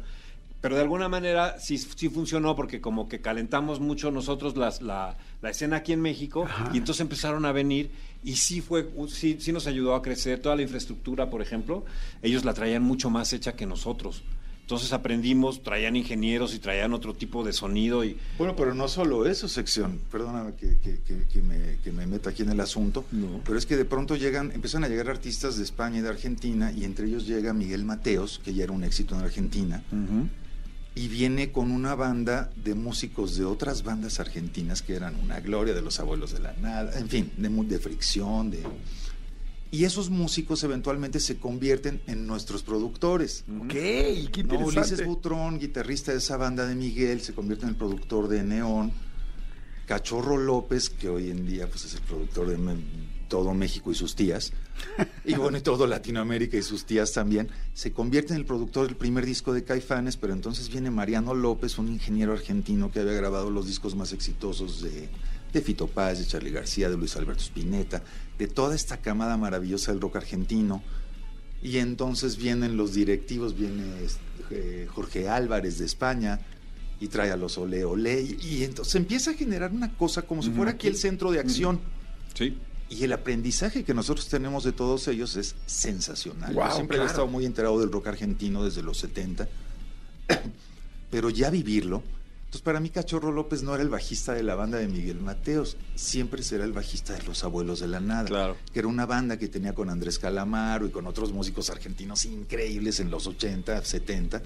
Pero 0.61 0.76
de 0.76 0.83
alguna 0.83 1.09
manera 1.09 1.59
sí, 1.59 1.79
sí 1.79 2.11
funcionó 2.11 2.55
porque 2.55 2.83
como 2.83 3.09
que 3.09 3.21
calentamos 3.21 3.81
mucho 3.81 4.11
nosotros 4.11 4.57
las, 4.57 4.83
la, 4.83 5.17
la 5.40 5.50
escena 5.50 5.76
aquí 5.76 5.95
en 5.95 6.02
México 6.02 6.45
Ajá. 6.45 6.71
y 6.75 6.79
entonces 6.79 7.00
empezaron 7.00 7.47
a 7.47 7.52
venir 7.52 7.90
y 8.23 8.37
sí 8.37 8.61
fue 8.61 8.87
sí, 9.09 9.38
sí 9.40 9.52
nos 9.52 9.67
ayudó 9.67 9.95
a 9.95 10.02
crecer 10.02 10.40
toda 10.40 10.57
la 10.57 10.62
infraestructura, 10.62 11.31
por 11.31 11.40
ejemplo, 11.40 11.87
ellos 12.21 12.45
la 12.45 12.52
traían 12.52 12.83
mucho 12.83 13.09
más 13.09 13.33
hecha 13.33 13.55
que 13.55 13.64
nosotros. 13.64 14.23
Entonces 14.71 14.93
aprendimos, 14.93 15.65
traían 15.65 15.97
ingenieros 15.97 16.55
y 16.55 16.61
traían 16.61 16.95
otro 16.95 17.12
tipo 17.12 17.43
de 17.43 17.53
sonido 17.53 18.05
y 18.05 18.17
Bueno, 18.39 18.55
pero 18.55 18.73
no 18.73 18.87
solo 18.87 19.27
eso, 19.27 19.49
sección. 19.49 19.99
Perdóname 20.12 20.55
que, 20.55 20.79
que- 20.79 21.00
que- 21.00 21.25
que 21.27 21.43
me, 21.43 21.79
que 21.83 21.91
me 21.91 22.07
meta 22.07 22.31
aquí 22.31 22.43
en 22.43 22.50
el 22.50 22.61
asunto. 22.61 23.05
No. 23.11 23.41
Pero 23.45 23.59
es 23.59 23.67
que 23.67 23.77
de 23.77 23.85
pronto 23.85 24.15
llegan, 24.15 24.53
empiezan 24.53 24.85
a 24.85 24.89
llegar 24.89 25.09
artistas 25.11 25.57
de 25.57 25.65
España 25.65 25.99
y 25.99 26.03
de 26.03 26.09
Argentina, 26.11 26.71
y 26.71 26.85
entre 26.85 27.09
ellos 27.09 27.27
llega 27.27 27.53
Miguel 27.53 27.85
Mateos, 27.85 28.41
que 28.45 28.55
ya 28.55 28.62
era 28.62 28.73
un 28.73 28.85
éxito 28.85 29.17
en 29.17 29.23
Argentina, 29.23 29.83
y 30.95 31.09
viene 31.09 31.50
con 31.50 31.73
una 31.73 31.97
banda 31.97 32.53
de 32.55 32.77
músicos 32.77 33.37
de 33.37 33.45
otras 33.47 33.83
bandas 33.83 34.21
argentinas 34.21 34.83
que 34.83 34.95
eran 34.95 35.17
una 35.17 35.41
gloria 35.41 35.75
de 35.75 35.83
los 35.83 35.99
abuelos 35.99 36.33
de 36.33 36.39
la 36.39 36.53
nada, 36.62 36.97
en 36.97 37.09
fin, 37.09 37.33
de 37.37 37.79
fricción, 37.81 38.53
de... 38.53 38.62
Y 39.71 39.85
esos 39.85 40.11
músicos 40.11 40.65
eventualmente 40.65 41.21
se 41.21 41.39
convierten 41.39 42.00
en 42.07 42.27
nuestros 42.27 42.62
productores. 42.62 43.45
Ok, 43.62 43.69
qué 43.69 44.21
interesante. 44.21 44.59
No, 44.59 44.67
Ulises 44.67 45.07
Butrón, 45.07 45.59
guitarrista 45.59 46.12
de 46.12 46.19
esa 46.19 46.37
banda 46.37 46.67
de 46.67 46.75
Miguel, 46.75 47.21
se 47.21 47.35
convierte 47.35 47.65
en 47.65 47.71
el 47.71 47.77
productor 47.77 48.29
de 48.29 48.43
Neón. 48.43 48.93
Cachorro 49.91 50.37
López, 50.37 50.89
que 50.89 51.09
hoy 51.09 51.31
en 51.31 51.47
día 51.47 51.69
pues, 51.69 51.85
es 51.85 51.95
el 51.95 52.03
productor 52.03 52.49
de 52.49 52.57
todo 53.29 53.55
México 53.55 53.91
y 53.91 53.95
sus 53.97 54.15
tías, 54.15 54.53
y 55.25 55.35
bueno, 55.35 55.59
y 55.59 55.62
todo 55.62 55.87
Latinoamérica 55.87 56.57
y 56.57 56.62
sus 56.62 56.85
tías 56.85 57.12
también, 57.12 57.49
se 57.75 57.93
convierte 57.93 58.33
en 58.33 58.39
el 58.39 58.45
productor 58.45 58.87
del 58.87 58.97
primer 58.97 59.27
disco 59.27 59.53
de 59.53 59.65
Caifanes, 59.65 60.17
pero 60.17 60.33
entonces 60.33 60.69
viene 60.69 60.91
Mariano 60.91 61.35
López, 61.35 61.79
un 61.79 61.89
ingeniero 61.89 62.33
argentino 62.33 62.91
que 62.93 63.00
había 63.00 63.15
grabado 63.15 63.50
los 63.50 63.67
discos 63.67 63.97
más 63.97 64.12
exitosos 64.12 64.81
de, 64.81 65.09
de 65.52 65.61
Fito 65.61 65.87
Páez, 65.87 66.19
de 66.19 66.26
Charlie 66.26 66.50
García, 66.50 66.88
de 66.88 66.97
Luis 66.97 67.16
Alberto 67.16 67.42
Spinetta, 67.42 68.02
de 68.38 68.47
toda 68.47 68.75
esta 68.75 68.99
camada 68.99 69.37
maravillosa 69.37 69.92
del 69.92 70.00
rock 70.00 70.16
argentino. 70.16 70.83
Y 71.62 71.78
entonces 71.78 72.37
vienen 72.37 72.76
los 72.76 72.95
directivos, 72.95 73.57
viene 73.57 73.85
eh, 74.50 74.87
Jorge 74.90 75.28
Álvarez 75.28 75.78
de 75.78 75.85
España 75.85 76.40
y 77.00 77.09
trae 77.09 77.30
a 77.30 77.37
los 77.37 77.59
Ole 77.59 77.85
Ole. 77.85 78.23
Y, 78.23 78.38
y 78.40 78.64
entonces 78.64 78.95
empieza 78.95 79.33
a 79.33 79.35
generar 79.35 79.73
una 79.73 79.95
cosa 79.97 80.23
como 80.23 80.42
si 80.42 80.50
fuera 80.50 80.73
aquí 80.73 80.87
el 80.87 80.97
centro 80.97 81.30
de 81.30 81.40
acción. 81.40 81.80
Sí. 82.35 82.57
Y 82.88 83.04
el 83.04 83.12
aprendizaje 83.12 83.85
que 83.85 83.95
nosotros 83.95 84.28
tenemos 84.28 84.64
de 84.64 84.73
todos 84.73 85.07
ellos 85.09 85.37
es 85.37 85.54
sensacional. 85.66 86.54
Yo 86.54 86.71
siempre 86.73 86.97
claro. 86.97 87.11
estado 87.11 87.26
muy 87.28 87.47
enterado 87.47 87.78
del 87.78 87.92
rock 87.92 88.09
argentino 88.09 88.64
desde 88.64 88.83
los 88.83 88.99
70, 88.99 89.49
pero 91.11 91.30
ya 91.30 91.50
vivirlo. 91.50 92.02
Entonces, 92.50 92.62
para 92.64 92.80
mí, 92.80 92.90
Cachorro 92.90 93.30
López 93.30 93.62
no 93.62 93.75
era 93.76 93.85
el 93.85 93.90
bajista 93.90 94.33
de 94.35 94.42
la 94.42 94.57
banda 94.57 94.76
de 94.78 94.88
Miguel 94.88 95.21
Mateos, 95.21 95.76
siempre 95.95 96.42
será 96.42 96.64
el 96.64 96.73
bajista 96.73 97.12
de 97.12 97.23
Los 97.23 97.45
Abuelos 97.45 97.78
de 97.78 97.87
la 97.87 98.00
Nada, 98.00 98.25
Claro. 98.25 98.57
que 98.73 98.80
era 98.80 98.88
una 98.88 99.07
banda 99.07 99.37
que 99.38 99.47
tenía 99.47 99.73
con 99.73 99.88
Andrés 99.88 100.19
Calamaro 100.19 100.85
y 100.85 100.90
con 100.90 101.07
otros 101.07 101.33
músicos 101.33 101.71
argentinos 101.71 102.25
increíbles 102.25 102.99
en 102.99 103.09
los 103.09 103.28
80, 103.28 103.85
70 103.85 104.42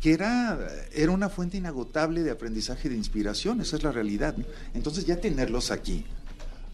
que 0.00 0.12
era, 0.12 0.60
era 0.94 1.10
una 1.10 1.28
fuente 1.28 1.56
inagotable 1.56 2.22
de 2.22 2.30
aprendizaje 2.30 2.86
y 2.86 2.92
de 2.92 2.96
inspiración, 2.96 3.60
esa 3.60 3.74
es 3.76 3.82
la 3.82 3.90
realidad. 3.90 4.36
¿no? 4.36 4.44
Entonces 4.74 5.06
ya 5.06 5.20
tenerlos 5.20 5.72
aquí, 5.72 6.04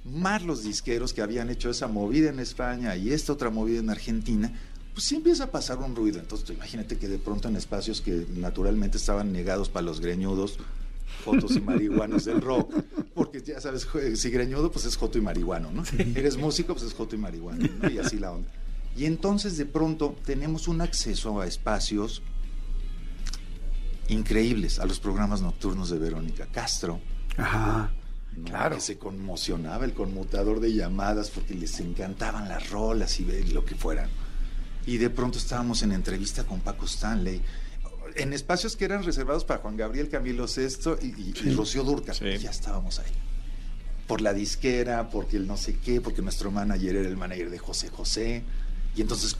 más 0.05 0.43
los 0.43 0.63
disqueros 0.63 1.15
que 1.15 1.23
habían 1.23 1.49
hecho 1.49 1.71
esa 1.71 1.87
movida 1.89 2.29
en 2.29 2.39
España 2.39 2.95
y 2.97 3.13
esta 3.15 3.33
otra 3.33 3.49
movida 3.49 3.79
en 3.81 3.89
Argentina, 3.89 4.53
pues 4.93 5.05
sí 5.07 5.17
empieza 5.17 5.45
a 5.45 5.51
pasar 5.51 5.79
un 5.79 5.97
ruido. 5.97 6.19
Entonces 6.19 6.51
imagínate 6.51 6.99
que 6.99 7.09
de 7.09 7.19
pronto 7.19 7.49
en 7.49 7.57
espacios 7.57 8.01
que 8.01 8.27
naturalmente 8.35 8.99
estaban 8.99 9.33
negados 9.33 9.69
para 9.69 9.87
los 9.87 10.01
greñudos, 10.01 10.59
fotos 11.25 11.57
y 11.57 11.61
marihuanos 11.61 12.25
del 12.25 12.41
rock, 12.41 12.75
porque 13.15 13.43
ya 13.43 13.61
sabes, 13.61 13.87
si 14.15 14.31
greñudo 14.31 14.71
pues 14.71 14.85
es 14.85 14.97
joto 14.97 15.19
y 15.19 15.21
marihuano, 15.21 15.71
¿no? 15.71 15.85
Eres 16.15 16.37
músico 16.37 16.75
pues 16.75 16.87
es 16.87 16.95
joto 16.95 17.17
y 17.17 17.19
marihuano, 17.19 17.69
¿no? 17.81 17.91
Y 17.91 17.99
así 17.99 18.19
la 18.19 18.33
onda. 18.33 18.51
Y 18.97 19.07
entonces 19.07 19.57
de 19.57 19.65
pronto 19.65 20.17
tenemos 20.25 20.69
un 20.69 20.81
acceso 20.83 21.41
a 21.41 21.47
espacios 21.47 22.23
increíbles, 24.09 24.79
a 24.79 24.85
los 24.85 25.01
programas 25.01 25.41
nocturnos 25.41 25.89
de 25.89 25.99
Verónica 25.99 26.47
Castro, 26.47 27.01
Ajá. 27.37 27.91
¿no? 28.37 28.45
Claro. 28.45 28.77
que 28.77 28.81
se 28.81 28.99
conmocionaba 28.99 29.85
el 29.85 29.93
conmutador 29.95 30.61
de 30.61 30.73
llamadas 30.75 31.31
porque 31.31 31.55
les 31.55 31.81
encantaban 31.81 32.49
las 32.49 32.71
rolas 32.71 33.21
y 33.21 33.25
lo 33.53 33.65
que 33.65 33.75
fueran. 33.75 34.11
Y 34.87 34.97
de 34.99 35.11
pronto 35.11 35.39
estábamos 35.39 35.83
en 35.83 35.93
entrevista 35.93 36.45
con 36.45 36.61
Paco 36.61 36.87
Stanley, 36.87 37.41
en 38.17 38.33
espacios 38.33 38.77
que 38.77 38.85
eran 38.85 39.05
reservados 39.05 39.45
para 39.45 39.61
Juan 39.61 39.77
Gabriel 39.77 40.09
Camilo 40.09 40.47
VI 40.47 40.97
y, 41.03 41.07
y- 41.07 41.35
y 41.45 41.55
Rocío 41.55 41.83
Durca. 41.85 42.13
Sí. 42.15 42.37
Ya 42.39 42.51
estábamos 42.51 42.99
ahí. 42.99 43.11
Por 44.07 44.21
la 44.21 44.35
disquera, 44.35 45.09
porque 45.09 45.37
el 45.37 45.47
no 45.47 45.57
sé 45.57 45.77
qué, 45.79 46.01
porque 46.01 46.21
nuestro 46.21 46.51
manager 46.51 46.97
era 46.97 47.09
el 47.09 47.17
manager 47.17 47.49
de 47.51 47.59
José 47.59 47.89
José. 47.89 48.43
Y 48.97 49.01
entonces 49.01 49.35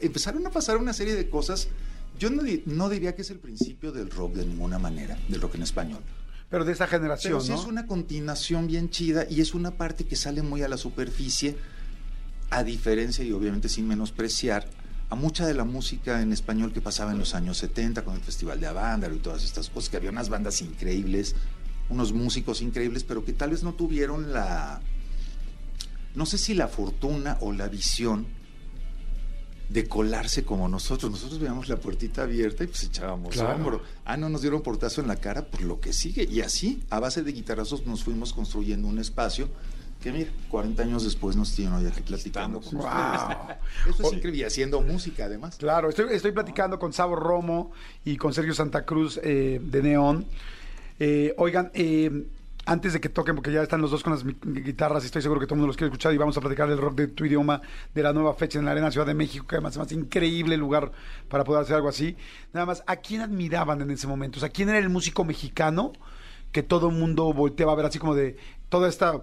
empezaron 0.00 0.46
a 0.46 0.50
pasar 0.50 0.76
una 0.78 0.92
serie 0.92 1.14
de 1.14 1.28
cosas. 1.28 1.68
Yo 2.18 2.30
no, 2.30 2.42
di- 2.42 2.62
no 2.66 2.88
diría 2.88 3.14
que 3.14 3.22
es 3.22 3.30
el 3.30 3.38
principio 3.38 3.92
del 3.92 4.10
rock 4.10 4.34
de 4.34 4.46
ninguna 4.46 4.78
manera, 4.78 5.18
del 5.28 5.40
rock 5.40 5.56
en 5.56 5.62
español. 5.62 6.00
Pero 6.50 6.64
de 6.64 6.72
esa 6.72 6.86
generación, 6.86 7.34
Pero 7.34 7.44
sí 7.44 7.50
¿no? 7.50 7.60
es 7.60 7.66
una 7.66 7.86
continuación 7.86 8.66
bien 8.66 8.88
chida 8.90 9.26
y 9.28 9.40
es 9.40 9.52
una 9.54 9.72
parte 9.72 10.04
que 10.06 10.16
sale 10.16 10.42
muy 10.42 10.62
a 10.62 10.68
la 10.68 10.76
superficie, 10.78 11.56
a 12.50 12.62
diferencia 12.64 13.24
y 13.24 13.32
obviamente 13.32 13.68
sin 13.68 13.88
menospreciar 13.88 14.68
a 15.08 15.14
mucha 15.14 15.46
de 15.46 15.54
la 15.54 15.64
música 15.64 16.20
en 16.20 16.32
español 16.32 16.72
que 16.72 16.80
pasaba 16.80 17.12
en 17.12 17.18
los 17.18 17.34
años 17.34 17.58
70 17.58 18.04
con 18.04 18.14
el 18.14 18.20
Festival 18.22 18.58
de 18.60 18.66
Avándaro 18.66 19.14
y 19.14 19.18
todas 19.18 19.44
estas 19.44 19.70
cosas, 19.70 19.88
que 19.90 19.96
había 19.96 20.10
unas 20.10 20.28
bandas 20.28 20.60
increíbles, 20.62 21.36
unos 21.88 22.12
músicos 22.12 22.60
increíbles, 22.62 23.04
pero 23.04 23.24
que 23.24 23.32
tal 23.32 23.50
vez 23.50 23.62
no 23.62 23.74
tuvieron 23.74 24.32
la, 24.32 24.80
no 26.16 26.26
sé 26.26 26.38
si 26.38 26.54
la 26.54 26.66
fortuna 26.66 27.36
o 27.40 27.52
la 27.52 27.68
visión 27.68 28.26
de 29.68 29.86
colarse 29.88 30.44
como 30.44 30.68
nosotros. 30.68 31.10
Nosotros 31.10 31.40
veíamos 31.40 31.68
la 31.68 31.76
puertita 31.76 32.22
abierta 32.22 32.64
y 32.64 32.68
pues 32.68 32.84
echábamos 32.84 33.34
Claro. 33.34 33.54
hombro. 33.56 33.82
Ah, 34.04 34.16
no 34.16 34.28
nos 34.28 34.40
dieron 34.42 34.62
portazo 34.62 35.00
en 35.00 35.08
la 35.08 35.16
cara 35.16 35.46
por 35.46 35.62
lo 35.62 35.80
que 35.80 35.92
sigue. 35.92 36.24
Y 36.24 36.40
así, 36.40 36.82
a 36.90 37.00
base 37.00 37.22
de 37.22 37.32
guitarrazos, 37.32 37.84
nos 37.86 38.04
fuimos 38.04 38.32
construyendo 38.32 38.86
un 38.88 38.98
espacio 39.00 39.48
que, 40.00 40.12
mira, 40.12 40.30
40 40.48 40.82
años 40.82 41.04
después 41.04 41.36
nos 41.36 41.54
tienen 41.54 41.74
hoy 41.74 41.86
aquí 41.86 42.02
platicando. 42.02 42.60
con 42.60 42.78
Wow. 42.78 42.86
Eso 43.88 44.02
es 44.02 44.12
increíble. 44.12 44.40
Y 44.40 44.44
haciendo 44.44 44.80
música, 44.80 45.24
además. 45.24 45.56
Claro, 45.56 45.88
estoy, 45.88 46.06
estoy 46.10 46.32
platicando 46.32 46.78
con 46.78 46.92
Sabo 46.92 47.16
Romo 47.16 47.72
y 48.04 48.16
con 48.16 48.32
Sergio 48.32 48.54
Santa 48.54 48.84
Cruz 48.84 49.18
eh, 49.22 49.60
de 49.62 49.82
Neón. 49.82 50.26
Eh, 50.98 51.34
oigan, 51.38 51.70
eh, 51.74 52.26
antes 52.66 52.92
de 52.92 53.00
que 53.00 53.08
toquen, 53.08 53.36
porque 53.36 53.52
ya 53.52 53.62
están 53.62 53.80
los 53.80 53.92
dos 53.92 54.02
con 54.02 54.12
las 54.12 54.24
guitarras 54.24 55.04
y 55.04 55.06
estoy 55.06 55.22
seguro 55.22 55.40
que 55.40 55.46
todo 55.46 55.54
el 55.54 55.58
mundo 55.60 55.68
los 55.68 55.76
quiere 55.76 55.88
escuchar 55.88 56.12
y 56.12 56.16
vamos 56.16 56.36
a 56.36 56.40
platicar 56.40 56.68
del 56.68 56.78
rock 56.78 56.96
de 56.96 57.06
tu 57.06 57.24
idioma, 57.24 57.62
de 57.94 58.02
la 58.02 58.12
nueva 58.12 58.34
fecha 58.34 58.58
en 58.58 58.64
la 58.64 58.72
Arena 58.72 58.90
Ciudad 58.90 59.06
de 59.06 59.14
México, 59.14 59.46
que 59.46 59.54
además 59.54 59.74
es 59.74 59.78
más 59.78 59.92
increíble 59.92 60.56
lugar 60.56 60.90
para 61.28 61.44
poder 61.44 61.62
hacer 61.62 61.76
algo 61.76 61.88
así. 61.88 62.16
Nada 62.52 62.66
más, 62.66 62.82
¿a 62.86 62.96
quién 62.96 63.20
admiraban 63.20 63.80
en 63.82 63.90
ese 63.92 64.08
momento? 64.08 64.38
O 64.38 64.40
sea, 64.40 64.48
¿quién 64.48 64.68
era 64.68 64.78
el 64.78 64.88
músico 64.88 65.24
mexicano 65.24 65.92
que 66.50 66.64
todo 66.64 66.88
el 66.88 66.96
mundo 66.96 67.32
volteaba 67.32 67.72
a 67.72 67.76
ver 67.76 67.86
así 67.86 68.00
como 68.00 68.16
de 68.16 68.36
toda 68.68 68.88
esta 68.88 69.22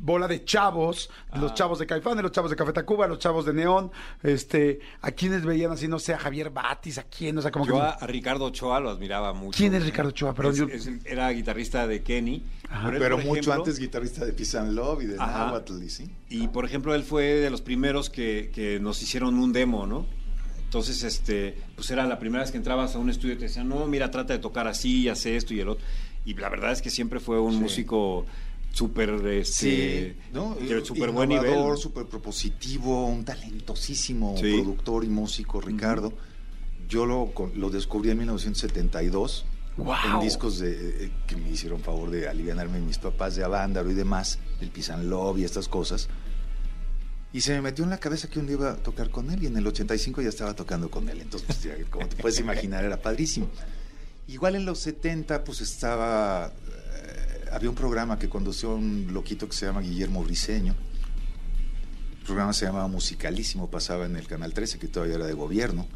bola 0.00 0.28
de 0.28 0.44
chavos, 0.44 1.10
los 1.34 1.54
chavos 1.54 1.78
de 1.80 1.86
Caifanes, 1.86 2.22
los 2.22 2.30
chavos 2.32 2.50
de 2.50 2.56
Café 2.56 2.72
Tacuba, 2.72 3.06
los 3.08 3.18
chavos 3.18 3.44
de 3.44 3.52
Neón, 3.52 3.90
este, 4.22 4.78
a 5.02 5.10
quienes 5.10 5.44
veían 5.44 5.72
así, 5.72 5.88
no 5.88 5.98
sé, 5.98 6.14
a 6.14 6.18
Javier 6.18 6.50
Batis, 6.50 6.98
a 6.98 7.02
quién, 7.04 7.36
o 7.38 7.42
sea, 7.42 7.50
como 7.50 7.66
Yo 7.66 7.74
que... 7.74 7.80
a, 7.80 8.06
Ricardo 8.06 8.44
Ochoa 8.46 8.78
lo 8.80 8.90
admiraba 8.90 9.32
mucho. 9.32 9.56
¿Quién 9.56 9.74
es 9.74 9.84
Ricardo 9.84 10.10
Ochoa? 10.10 10.34
Perdón, 10.34 10.52
Es- 10.52 10.58
yo- 10.58 10.68
es 10.68 10.86
el- 10.86 11.00
era 11.04 11.28
guitarrista 11.30 11.86
de 11.86 12.02
Kenny. 12.02 12.44
Ajá. 12.70 12.90
él, 12.90 12.96
Pero 12.98 13.16
mucho 13.18 13.32
ejemplo- 13.32 13.52
antes 13.54 13.78
guitarrista 13.78 14.24
de 14.24 14.32
Peace 14.32 14.56
and 14.58 14.72
Love 14.72 15.02
y 15.02 15.06
de. 15.06 15.16
Nahuatl, 15.16 15.82
¿y 15.82 15.90
¿sí? 15.90 16.10
Y 16.28 16.48
por 16.48 16.64
ejemplo, 16.64 16.94
él 16.94 17.02
fue 17.02 17.24
de 17.24 17.50
los 17.50 17.60
primeros 17.62 18.08
que, 18.10 18.50
que 18.54 18.78
nos 18.78 19.02
hicieron 19.02 19.34
un 19.38 19.52
demo, 19.52 19.86
¿no? 19.86 20.06
Entonces, 20.64 21.02
este, 21.02 21.56
pues 21.76 21.90
era 21.90 22.06
la 22.06 22.18
primera 22.18 22.42
vez 22.42 22.50
que 22.50 22.58
entrabas 22.58 22.94
a 22.94 22.98
un 22.98 23.08
estudio 23.08 23.34
y 23.34 23.38
te 23.38 23.44
decían, 23.44 23.68
no, 23.68 23.86
mira, 23.86 24.10
trata 24.10 24.34
de 24.34 24.38
tocar 24.38 24.68
así, 24.68 25.08
hace 25.08 25.34
esto 25.36 25.54
y 25.54 25.60
el 25.60 25.68
otro. 25.70 25.84
Y 26.26 26.34
la 26.34 26.50
verdad 26.50 26.72
es 26.72 26.82
que 26.82 26.90
siempre 26.90 27.20
fue 27.20 27.40
un 27.40 27.54
Sí. 27.54 27.58
músico 27.60 28.26
súper, 28.72 29.10
este, 29.26 30.16
¿no? 30.32 30.54
de 30.54 30.84
súper 30.84 31.10
buen 31.10 31.30
nivel. 31.30 31.76
súper 31.76 32.06
propositivo, 32.06 33.06
un 33.06 33.24
talentosísimo 33.24 34.36
Sí. 34.36 34.52
productor 34.54 35.04
y 35.04 35.08
músico, 35.08 35.60
Ricardo. 35.60 36.12
Yo 36.88 37.04
lo, 37.06 37.30
descubrí 37.70 38.10
en 38.10 38.18
1972 38.18 39.44
¡Guau! 39.76 40.14
en 40.14 40.20
discos 40.20 40.58
de, 40.58 41.06
eh, 41.06 41.10
que 41.26 41.36
me 41.36 41.50
hicieron 41.50 41.80
favor 41.80 42.10
de 42.10 42.28
aliviarme 42.28 42.80
mis 42.80 42.98
papás 42.98 43.36
de 43.36 43.44
Avándaro 43.44 43.90
y 43.90 43.94
demás, 43.94 44.38
del 44.60 44.70
Pisan 44.70 45.08
Love 45.10 45.38
y 45.38 45.44
estas 45.44 45.68
cosas. 45.68 46.08
Y 47.32 47.42
se 47.42 47.52
me 47.52 47.60
metió 47.60 47.84
en 47.84 47.90
la 47.90 47.98
cabeza 47.98 48.28
que 48.28 48.38
un 48.38 48.46
día 48.46 48.54
iba 48.56 48.70
a 48.72 48.76
tocar 48.76 49.10
con 49.10 49.30
él 49.30 49.42
y 49.42 49.46
en 49.46 49.56
el 49.56 49.66
85 49.66 50.22
ya 50.22 50.30
estaba 50.30 50.54
tocando 50.54 50.90
con 50.90 51.08
él. 51.10 51.20
Entonces, 51.20 51.46
pues, 51.46 51.62
ya, 51.62 51.74
como 51.90 52.08
te 52.08 52.16
puedes 52.16 52.40
imaginar, 52.40 52.84
era 52.84 52.96
padrísimo. 53.02 53.48
Igual 54.28 54.56
en 54.56 54.64
los 54.64 54.78
70, 54.80 55.44
pues 55.44 55.60
estaba. 55.60 56.52
Había 57.52 57.70
un 57.70 57.76
programa 57.76 58.18
que 58.18 58.28
condució 58.28 58.74
un 58.74 59.08
loquito 59.12 59.48
que 59.48 59.56
se 59.56 59.66
llama 59.66 59.80
Guillermo 59.80 60.22
Briseño. 60.22 60.74
El 62.18 62.24
programa 62.24 62.52
se 62.52 62.66
llamaba 62.66 62.88
Musicalísimo, 62.88 63.70
pasaba 63.70 64.06
en 64.06 64.16
el 64.16 64.26
Canal 64.26 64.52
13, 64.52 64.78
que 64.78 64.88
todavía 64.88 65.16
era 65.16 65.26
de 65.26 65.32
gobierno. 65.32 65.86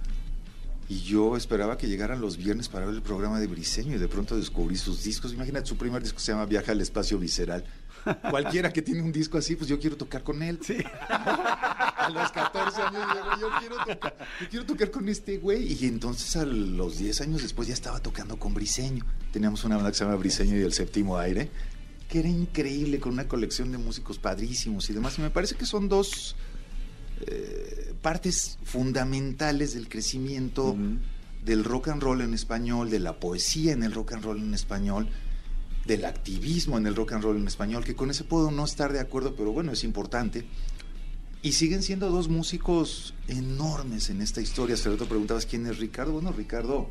Y 0.89 1.01
yo 1.01 1.37
esperaba 1.37 1.79
que 1.79 1.89
llegaran 1.89 2.21
los 2.21 2.37
viernes 2.37 2.69
para 2.69 2.87
ver 2.87 2.95
el 2.95 3.03
programa 3.03 3.41
de 3.41 3.47
Briseño 3.47 3.97
y 3.97 3.99
de 3.99 4.09
pronto 4.09 4.37
descubrí 4.37 4.77
sus 4.77 5.03
discos. 5.05 5.33
Imagínate, 5.33 5.67
su 5.67 5.77
primer 5.77 6.03
disco 6.03 6.19
se 6.19 6.33
llama 6.33 6.47
Viaja 6.47 6.73
al 6.73 6.81
Espacio 6.81 7.19
Visceral. 7.19 7.65
Cualquiera 8.31 8.73
que 8.73 8.83
tiene 8.83 9.03
un 9.03 9.13
disco 9.13 9.39
así, 9.39 9.57
pues 9.57 9.69
yo 9.69 9.79
quiero 9.79 9.97
tocar 9.97 10.23
con 10.23 10.43
él. 10.43 10.59
Sí. 10.63 10.79
A 11.09 12.11
los 12.13 12.33
14 12.33 12.83
años 12.83 13.03
yo 13.41 13.49
quiero 13.61 13.77
tocar, 13.77 14.17
yo 14.41 14.49
quiero 14.49 14.67
tocar 14.67 14.91
con 14.91 15.09
este 15.09 15.39
güey. 15.39 15.73
Y 15.73 15.87
entonces 15.87 16.35
a 16.37 16.45
los 16.45 16.99
10 16.99 17.21
años 17.21 17.43
después 17.43 17.69
ya 17.69 17.75
estaba 17.75 18.01
tocando 18.01 18.39
con 18.39 18.55
Briseño. 18.55 19.07
Teníamos 19.33 19.63
una 19.65 19.77
banda 19.77 19.93
que 19.93 19.99
se 19.99 20.05
llama 20.05 20.17
Briseño 20.17 20.57
y 20.57 20.63
el 20.63 20.73
Séptimo 20.73 21.17
Aire, 21.19 21.49
que 22.09 22.19
era 22.19 22.29
increíble, 22.29 22.99
con 22.99 23.13
una 23.13 23.29
colección 23.29 23.71
de 23.71 23.79
músicos 23.79 24.19
padrísimos 24.19 24.91
y 24.91 24.95
demás. 24.95 25.17
Y 25.19 25.23
me 25.23 25.31
parece 25.31 25.55
que 25.55 25.65
son 25.65 25.89
dos 25.89 26.35
eh, 27.21 27.95
partes 28.03 28.59
fundamentales 28.65 29.75
del 29.75 29.89
crecimiento 29.89 30.77
del 31.45 31.65
rock 31.65 31.89
and 31.89 32.03
roll 32.03 32.21
en 32.21 32.35
español, 32.35 32.91
de 32.91 32.99
la 32.99 33.19
poesía 33.19 33.73
en 33.73 33.83
el 33.83 33.93
rock 33.93 34.15
and 34.15 34.25
roll 34.25 34.39
en 34.39 34.55
español, 34.55 35.09
del 35.87 36.05
activismo 36.05 36.79
en 36.79 36.87
el 36.87 36.95
rock 36.95 37.13
and 37.13 37.25
roll 37.25 37.37
en 37.37 37.47
español, 37.47 37.85
que 37.85 37.95
con 37.95 38.11
ese 38.11 38.25
puedo 38.25 38.51
no 38.51 38.65
estar 38.65 38.93
de 38.93 39.01
acuerdo, 39.01 39.35
pero 39.35 39.53
bueno, 39.53 39.73
es 39.73 39.85
importante. 39.85 40.45
Y 41.43 41.53
siguen 41.53 41.83
siendo 41.83 42.09
dos 42.11 42.29
músicos 42.29 43.15
enormes 43.27 44.11
en 44.11 44.23
esta 44.23 44.41
historia. 44.41 44.75
Hace 44.75 44.91
rato 44.91 45.07
preguntabas 45.07 45.45
quién 45.45 45.67
es 45.67 45.79
Ricardo. 45.79 46.13
Bueno, 46.13 46.31
Ricardo, 46.31 46.89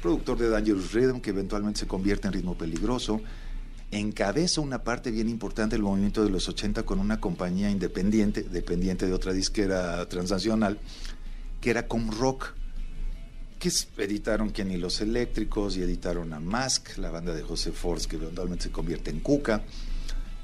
productor 0.00 0.38
de 0.38 0.48
Dangerous 0.48 0.92
Rhythm, 0.92 1.20
que 1.20 1.30
eventualmente 1.30 1.80
se 1.80 1.86
convierte 1.86 2.26
en 2.26 2.32
ritmo 2.32 2.56
peligroso, 2.56 3.20
encabeza 3.90 4.62
una 4.62 4.82
parte 4.82 5.10
bien 5.10 5.28
importante 5.28 5.76
del 5.76 5.82
movimiento 5.82 6.24
de 6.24 6.30
los 6.30 6.48
80 6.48 6.84
con 6.84 6.98
una 6.98 7.20
compañía 7.20 7.70
independiente, 7.70 8.42
dependiente 8.42 9.06
de 9.06 9.12
otra 9.12 9.32
disquera 9.32 10.08
transnacional, 10.08 10.78
que 11.60 11.70
era 11.70 11.86
Comrock, 11.86 12.54
que 13.58 13.70
editaron 13.98 14.50
Kenny 14.50 14.76
Los 14.76 15.00
Eléctricos 15.00 15.76
y 15.76 15.82
editaron 15.82 16.32
a 16.32 16.40
Mask, 16.40 16.98
la 16.98 17.10
banda 17.10 17.34
de 17.34 17.42
José 17.42 17.72
Force, 17.72 18.08
que 18.08 18.16
eventualmente 18.16 18.64
se 18.64 18.70
convierte 18.70 19.10
en 19.10 19.20
Cuca, 19.20 19.62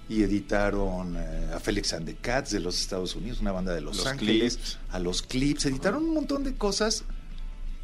y 0.09 0.23
editaron 0.23 1.16
eh, 1.16 1.50
a 1.54 1.61
Felix 1.61 1.92
and 1.92 2.07
the 2.07 2.14
Cats 2.16 2.50
de 2.50 2.61
los 2.61 2.81
Estados 2.81 3.14
Unidos, 3.14 3.40
una 3.40 3.52
banda 3.52 3.75
de 3.75 3.81
Los, 3.81 3.99
Los 3.99 4.07
Ángeles, 4.07 4.57
Clips. 4.57 4.78
a 4.90 4.99
los 4.99 5.23
clips, 5.23 5.66
editaron 5.66 6.04
un 6.04 6.14
montón 6.14 6.45
de 6.45 6.54
cosas 6.54 7.04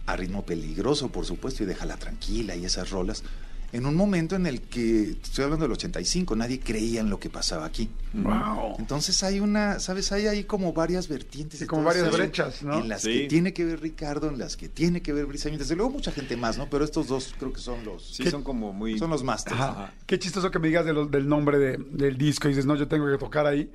a 0.07 0.17
ritmo 0.17 0.45
peligroso, 0.45 1.11
por 1.11 1.27
supuesto, 1.27 1.63
y 1.63 1.67
déjala 1.67 1.97
tranquila 1.97 2.57
y 2.57 2.65
esas 2.65 2.91
rolas. 2.91 3.23
En 3.71 3.85
un 3.85 3.97
momento 3.97 4.35
en 4.35 4.47
el 4.47 4.63
que, 4.63 5.11
estoy 5.23 5.45
hablando 5.45 5.67
del 5.67 5.73
85, 5.73 6.35
nadie 6.37 6.59
creía 6.59 7.01
en 7.01 7.11
lo 7.11 7.21
que 7.21 7.29
pasaba 7.29 7.67
aquí. 7.67 7.91
Wow. 8.15 8.77
Entonces 8.79 9.23
hay 9.23 9.41
una, 9.41 9.79
¿sabes? 9.79 10.11
Hay 10.11 10.27
ahí 10.27 10.45
como 10.45 10.73
varias 10.73 11.07
vertientes. 11.07 11.59
Sí, 11.61 11.67
como 11.67 11.83
varias 11.83 12.11
brechas, 12.11 12.63
¿no? 12.63 12.79
En 12.81 12.89
las 12.89 13.03
Sí. 13.03 13.13
que 13.13 13.27
tiene 13.27 13.53
que 13.53 13.67
ver 13.67 13.81
Ricardo, 13.83 14.31
en 14.31 14.39
las 14.39 14.57
que 14.57 14.71
tiene 14.71 15.03
que 15.03 15.13
ver 15.13 15.27
Brisa. 15.27 15.51
Desde 15.51 15.77
luego 15.77 15.91
mucha 15.91 16.13
gente 16.13 16.35
más, 16.39 16.57
¿no? 16.57 16.71
Pero 16.71 16.83
estos 16.83 17.09
dos 17.09 17.35
creo 17.39 17.53
que 17.53 17.61
son 17.61 17.85
los, 17.85 18.15
Sí, 18.17 18.31
son 18.31 18.43
como 18.43 18.73
muy... 18.73 18.99
son 18.99 19.11
los 19.11 19.23
masters. 19.23 19.61
Ajá. 19.61 19.93
Qué 20.07 20.19
chistoso 20.19 20.51
que 20.51 20.59
me 20.59 20.69
digas 20.69 20.87
de 20.87 20.95
lo- 20.95 21.05
del 21.07 21.29
nombre 21.29 21.59
de- 21.59 21.77
del 21.77 22.17
disco 22.17 22.49
y 22.49 22.53
dices, 22.53 22.65
no, 22.65 22.75
yo 22.75 22.89
tengo 22.89 23.07
que 23.11 23.19
tocar 23.19 23.47
ahí. 23.47 23.71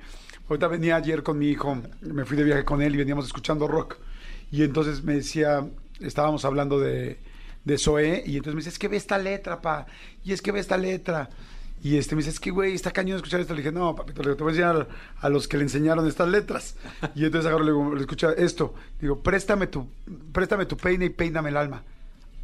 Ahorita 0.48 0.66
venía 0.66 0.96
ayer 0.96 1.22
con 1.22 1.38
mi 1.38 1.48
hijo, 1.50 1.80
me 2.00 2.24
fui 2.24 2.36
de 2.36 2.42
viaje 2.42 2.64
con 2.64 2.82
él 2.82 2.94
y 2.94 2.98
veníamos 2.98 3.26
escuchando 3.26 3.68
rock. 3.68 3.96
Y 4.50 4.62
entonces 4.64 5.04
me 5.04 5.14
decía, 5.14 5.64
estábamos 6.00 6.44
hablando 6.44 6.80
de, 6.80 7.18
de 7.64 7.78
Zoé 7.78 8.22
y 8.26 8.36
entonces 8.36 8.54
me 8.54 8.60
dice, 8.60 8.70
es 8.70 8.78
que 8.78 8.88
ve 8.88 8.96
esta 8.96 9.18
letra, 9.18 9.60
pa, 9.60 9.86
y 10.22 10.32
es 10.32 10.42
que 10.42 10.52
ve 10.52 10.60
esta 10.60 10.76
letra. 10.76 11.30
Y 11.82 11.98
este 11.98 12.14
me 12.14 12.20
dice, 12.20 12.30
es 12.30 12.40
que 12.40 12.50
güey, 12.50 12.74
está 12.74 12.90
cañón 12.92 13.16
escuchar 13.16 13.40
esto. 13.40 13.52
Le 13.52 13.60
dije, 13.60 13.70
no, 13.70 13.94
papito, 13.94 14.22
le 14.22 14.28
digo, 14.30 14.36
te 14.38 14.42
voy 14.42 14.52
a 14.52 14.54
enseñar 14.54 14.88
a 15.20 15.28
los 15.28 15.46
que 15.46 15.58
le 15.58 15.64
enseñaron 15.64 16.08
estas 16.08 16.28
letras. 16.28 16.76
Y 17.14 17.26
entonces 17.26 17.46
agarro, 17.46 17.62
le 17.62 17.72
digo, 17.72 17.94
le 17.94 18.00
escucha 18.00 18.32
esto. 18.32 18.74
Digo, 18.98 19.22
préstame 19.22 19.66
tu, 19.66 19.86
préstame 20.32 20.64
tu 20.64 20.78
peine 20.78 21.04
y 21.04 21.10
peíname 21.10 21.50
el 21.50 21.58
alma. 21.58 21.82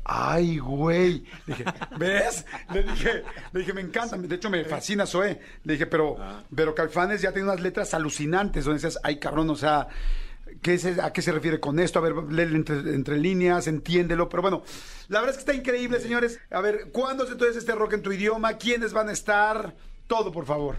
Ay, 0.05 0.59
güey. 0.59 1.25
Le 1.47 1.55
dije, 1.55 1.65
¿ves? 1.99 2.45
Le 2.75 2.83
dije, 2.83 3.23
le 3.53 3.61
dije, 3.61 3.73
me 3.73 3.81
encanta. 3.81 4.19
De 4.19 4.35
hecho, 4.35 4.50
me 4.50 4.62
fascina 4.65 5.07
Zoé. 5.07 5.41
Le 5.65 5.73
dije, 5.73 5.87
pero, 5.87 6.19
pero 6.55 6.75
Caifanes 6.75 7.23
ya 7.23 7.33
tiene 7.33 7.49
unas 7.49 7.62
letras 7.62 7.95
alucinantes 7.95 8.67
donde 8.67 8.79
dices, 8.79 8.99
ay, 9.03 9.19
cabrón, 9.19 9.49
o 9.49 9.57
sea, 9.57 9.89
¿qué 10.62 10.75
es, 10.75 10.85
¿a 10.85 11.12
qué 11.12 11.23
se 11.23 11.33
refiere 11.33 11.61
con 11.61 11.78
esto? 11.78 11.99
A 11.99 12.02
ver, 12.02 12.14
léele 12.30 12.57
entre, 12.57 12.78
entre 12.95 13.19
líneas, 13.19 13.66
entiéndelo. 13.66 14.28
Pero 14.28 14.42
bueno, 14.42 14.62
la 15.09 15.21
verdad 15.21 15.37
es 15.37 15.45
que 15.45 15.50
está 15.50 15.61
increíble, 15.61 16.00
señores. 16.00 16.38
A 16.50 16.61
ver, 16.61 16.90
¿cuándo 16.92 17.25
es 17.25 17.30
entonces 17.30 17.57
este 17.57 17.73
rock 17.73 17.95
en 17.95 18.02
tu 18.02 18.12
idioma? 18.12 18.54
¿Quiénes 18.54 18.92
van 18.92 19.09
a 19.09 19.12
estar? 19.12 19.75
Todo, 20.07 20.33
por 20.33 20.47
favor. 20.47 20.76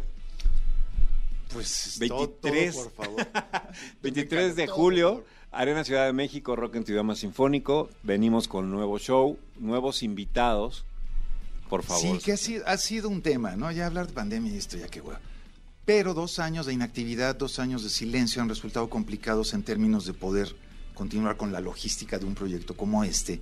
Pues 1.53 1.97
23. 1.99 2.75
todo, 2.75 2.89
por 2.89 3.05
favor. 3.05 3.27
23 4.01 4.55
de 4.55 4.67
julio, 4.67 5.25
Arena 5.51 5.83
Ciudad 5.83 6.05
de 6.05 6.13
México, 6.13 6.55
Rock 6.55 6.75
en 6.75 6.83
tu 6.83 6.91
idioma 6.91 7.15
sinfónico. 7.15 7.89
Venimos 8.03 8.47
con 8.47 8.71
nuevo 8.71 8.99
show, 8.99 9.37
nuevos 9.59 10.03
invitados. 10.03 10.85
Por 11.69 11.83
favor. 11.83 12.01
Sí, 12.01 12.19
que 12.23 12.33
ha 12.33 12.37
sido, 12.37 12.67
ha 12.67 12.77
sido 12.77 13.07
un 13.07 13.21
tema, 13.21 13.55
¿no? 13.55 13.71
Ya 13.71 13.85
hablar 13.85 14.07
de 14.07 14.13
pandemia 14.13 14.51
y 14.51 14.57
esto, 14.57 14.77
ya 14.77 14.87
qué 14.87 14.99
huevo. 14.99 15.19
Pero 15.85 16.13
dos 16.13 16.39
años 16.39 16.65
de 16.65 16.73
inactividad, 16.73 17.35
dos 17.35 17.59
años 17.59 17.83
de 17.83 17.89
silencio 17.89 18.41
han 18.41 18.50
resultado 18.50 18.89
complicados 18.89 19.53
en 19.53 19.63
términos 19.63 20.05
de 20.05 20.13
poder 20.13 20.55
continuar 20.93 21.38
con 21.38 21.51
la 21.51 21.59
logística 21.59 22.19
de 22.19 22.25
un 22.25 22.35
proyecto 22.35 22.75
como 22.77 23.03
este, 23.03 23.41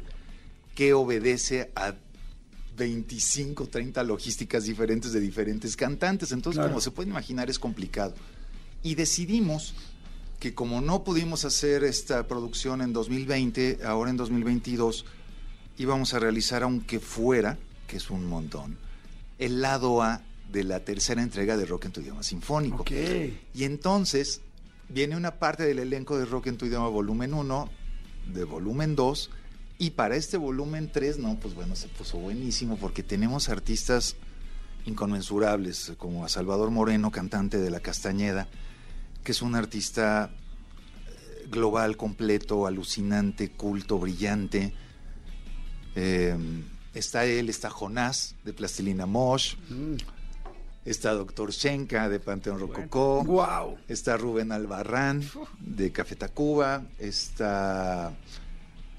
que 0.75 0.93
obedece 0.93 1.71
a 1.75 1.93
25, 2.77 3.67
30 3.67 4.03
logísticas 4.03 4.63
diferentes 4.63 5.11
de 5.11 5.19
diferentes 5.19 5.75
cantantes. 5.75 6.31
Entonces, 6.31 6.59
Claro. 6.59 6.69
como 6.69 6.81
se 6.81 6.91
puede 6.91 7.09
imaginar, 7.09 7.49
es 7.49 7.59
complicado. 7.59 8.13
Y 8.83 8.95
decidimos 8.95 9.73
que 10.39 10.53
como 10.53 10.79
no 10.79 11.03
pudimos 11.03 11.43
hacer 11.43 11.83
esta 11.83 12.25
producción 12.27 12.81
en 12.81 12.93
2020, 12.93 13.79
ahora 13.83 14.09
en 14.09 14.15
2022 14.15 15.03
íbamos 15.77 16.13
a 16.13 16.19
realizar, 16.19 16.63
aunque 16.63 17.01
fuera, 17.01 17.57
que 17.87 17.97
es 17.97 18.09
un 18.09 18.25
montón, 18.25 18.77
el 19.37 19.61
lado 19.61 20.01
A 20.01 20.21
de 20.51 20.63
la 20.63 20.79
tercera 20.83 21.21
entrega 21.21 21.57
de 21.57 21.65
Rock 21.65 21.85
en 21.85 21.91
tu 21.91 22.01
idioma 22.01 22.23
sinfónico. 22.23 22.83
Y 23.53 23.63
entonces 23.63 24.41
viene 24.89 25.15
una 25.15 25.35
parte 25.35 25.63
del 25.63 25.79
elenco 25.79 26.17
de 26.17 26.25
Rock 26.25 26.47
en 26.47 26.57
tu 26.57 26.65
idioma 26.65 26.87
volumen 26.87 27.33
1, 27.33 27.69
de 28.33 28.43
volumen 28.43 28.95
2, 28.95 29.29
y 29.77 29.91
para 29.91 30.15
este 30.15 30.37
volumen 30.37 30.91
3, 30.91 31.19
no, 31.19 31.39
pues 31.39 31.53
bueno, 31.53 31.75
se 31.75 31.87
puso 31.87 32.17
buenísimo 32.17 32.77
porque 32.77 33.01
tenemos 33.01 33.47
artistas 33.47 34.15
inconmensurables, 34.85 35.93
como 35.97 36.25
a 36.25 36.29
Salvador 36.29 36.71
Moreno, 36.71 37.11
cantante 37.11 37.59
de 37.59 37.69
La 37.69 37.79
Castañeda, 37.79 38.47
que 39.23 39.31
es 39.31 39.41
un 39.41 39.55
artista 39.55 40.31
eh, 41.07 41.47
global, 41.49 41.95
completo, 41.95 42.65
alucinante, 42.65 43.51
culto, 43.51 43.99
brillante. 43.99 44.73
Eh, 45.95 46.35
está 46.93 47.25
él, 47.25 47.49
está 47.49 47.69
Jonás 47.69 48.35
de 48.43 48.53
Plastilina 48.53 49.05
Mosh, 49.05 49.55
está 50.85 51.11
Doctor 51.13 51.51
Shenka 51.51 52.09
de 52.09 52.19
Panteón 52.19 52.59
Rococó, 52.59 53.23
Wow. 53.23 53.77
está 53.87 54.17
Rubén 54.17 54.51
Albarrán 54.51 55.23
de 55.59 55.91
Café 55.91 56.15
Tacuba, 56.15 56.83
está 56.97 58.13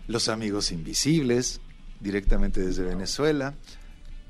Los 0.07 0.29
Amigos 0.29 0.73
Invisibles, 0.73 1.61
directamente 2.01 2.61
desde 2.61 2.85
Venezuela, 2.85 3.55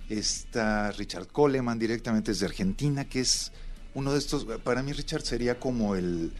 está 0.08 0.90
Richard 0.92 1.28
Coleman, 1.28 1.78
directamente 1.78 2.32
desde 2.32 2.46
Argentina, 2.46 3.04
que 3.04 3.20
es 3.20 3.52
uno 3.94 4.12
de 4.12 4.18
estos, 4.18 4.44
para 4.64 4.82
mí 4.82 4.92
Richard 4.92 5.22
sería 5.22 5.58
como 5.58 5.94
el, 5.96 6.32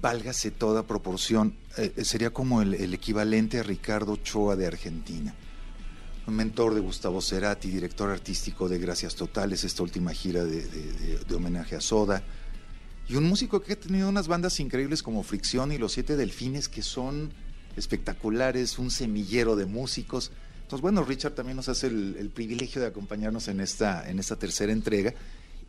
válgase 0.00 0.50
toda 0.50 0.86
proporción, 0.86 1.54
eh, 1.76 2.04
sería 2.04 2.30
como 2.30 2.62
el, 2.62 2.74
el 2.74 2.94
equivalente 2.94 3.58
a 3.58 3.62
Ricardo 3.62 4.12
Ochoa 4.12 4.56
de 4.56 4.66
Argentina. 4.66 5.34
Mentor 6.30 6.74
de 6.74 6.80
Gustavo 6.80 7.20
Cerati, 7.20 7.68
director 7.70 8.10
artístico 8.10 8.68
de 8.68 8.78
Gracias 8.78 9.14
Totales, 9.14 9.64
esta 9.64 9.82
última 9.82 10.12
gira 10.12 10.44
de, 10.44 10.62
de- 10.66 10.92
de- 10.92 11.18
de 11.18 11.34
homenaje 11.34 11.76
a 11.76 11.80
Soda. 11.80 12.22
Y 13.08 13.16
un 13.16 13.24
músico 13.24 13.60
que 13.60 13.72
ha 13.72 13.80
tenido 13.80 14.08
unas 14.08 14.28
bandas 14.28 14.60
increíbles 14.60 15.02
como 15.02 15.22
Fricción 15.22 15.72
y 15.72 15.78
Los 15.78 15.92
Siete 15.92 16.16
Delfines, 16.16 16.68
que 16.68 16.82
son 16.82 17.32
espectaculares, 17.76 18.78
un 18.78 18.90
semillero 18.90 19.56
de 19.56 19.66
músicos. 19.66 20.30
Entonces, 20.62 20.80
bueno, 20.82 21.02
Richard 21.04 21.32
también 21.34 21.56
nos 21.56 21.68
hace 21.68 21.88
el, 21.88 22.16
el 22.18 22.30
privilegio 22.30 22.80
de 22.80 22.86
acompañarnos 22.86 23.48
en 23.48 23.60
esta, 23.60 24.08
en 24.08 24.18
esta 24.20 24.36
tercera 24.36 24.72
entrega. 24.72 25.12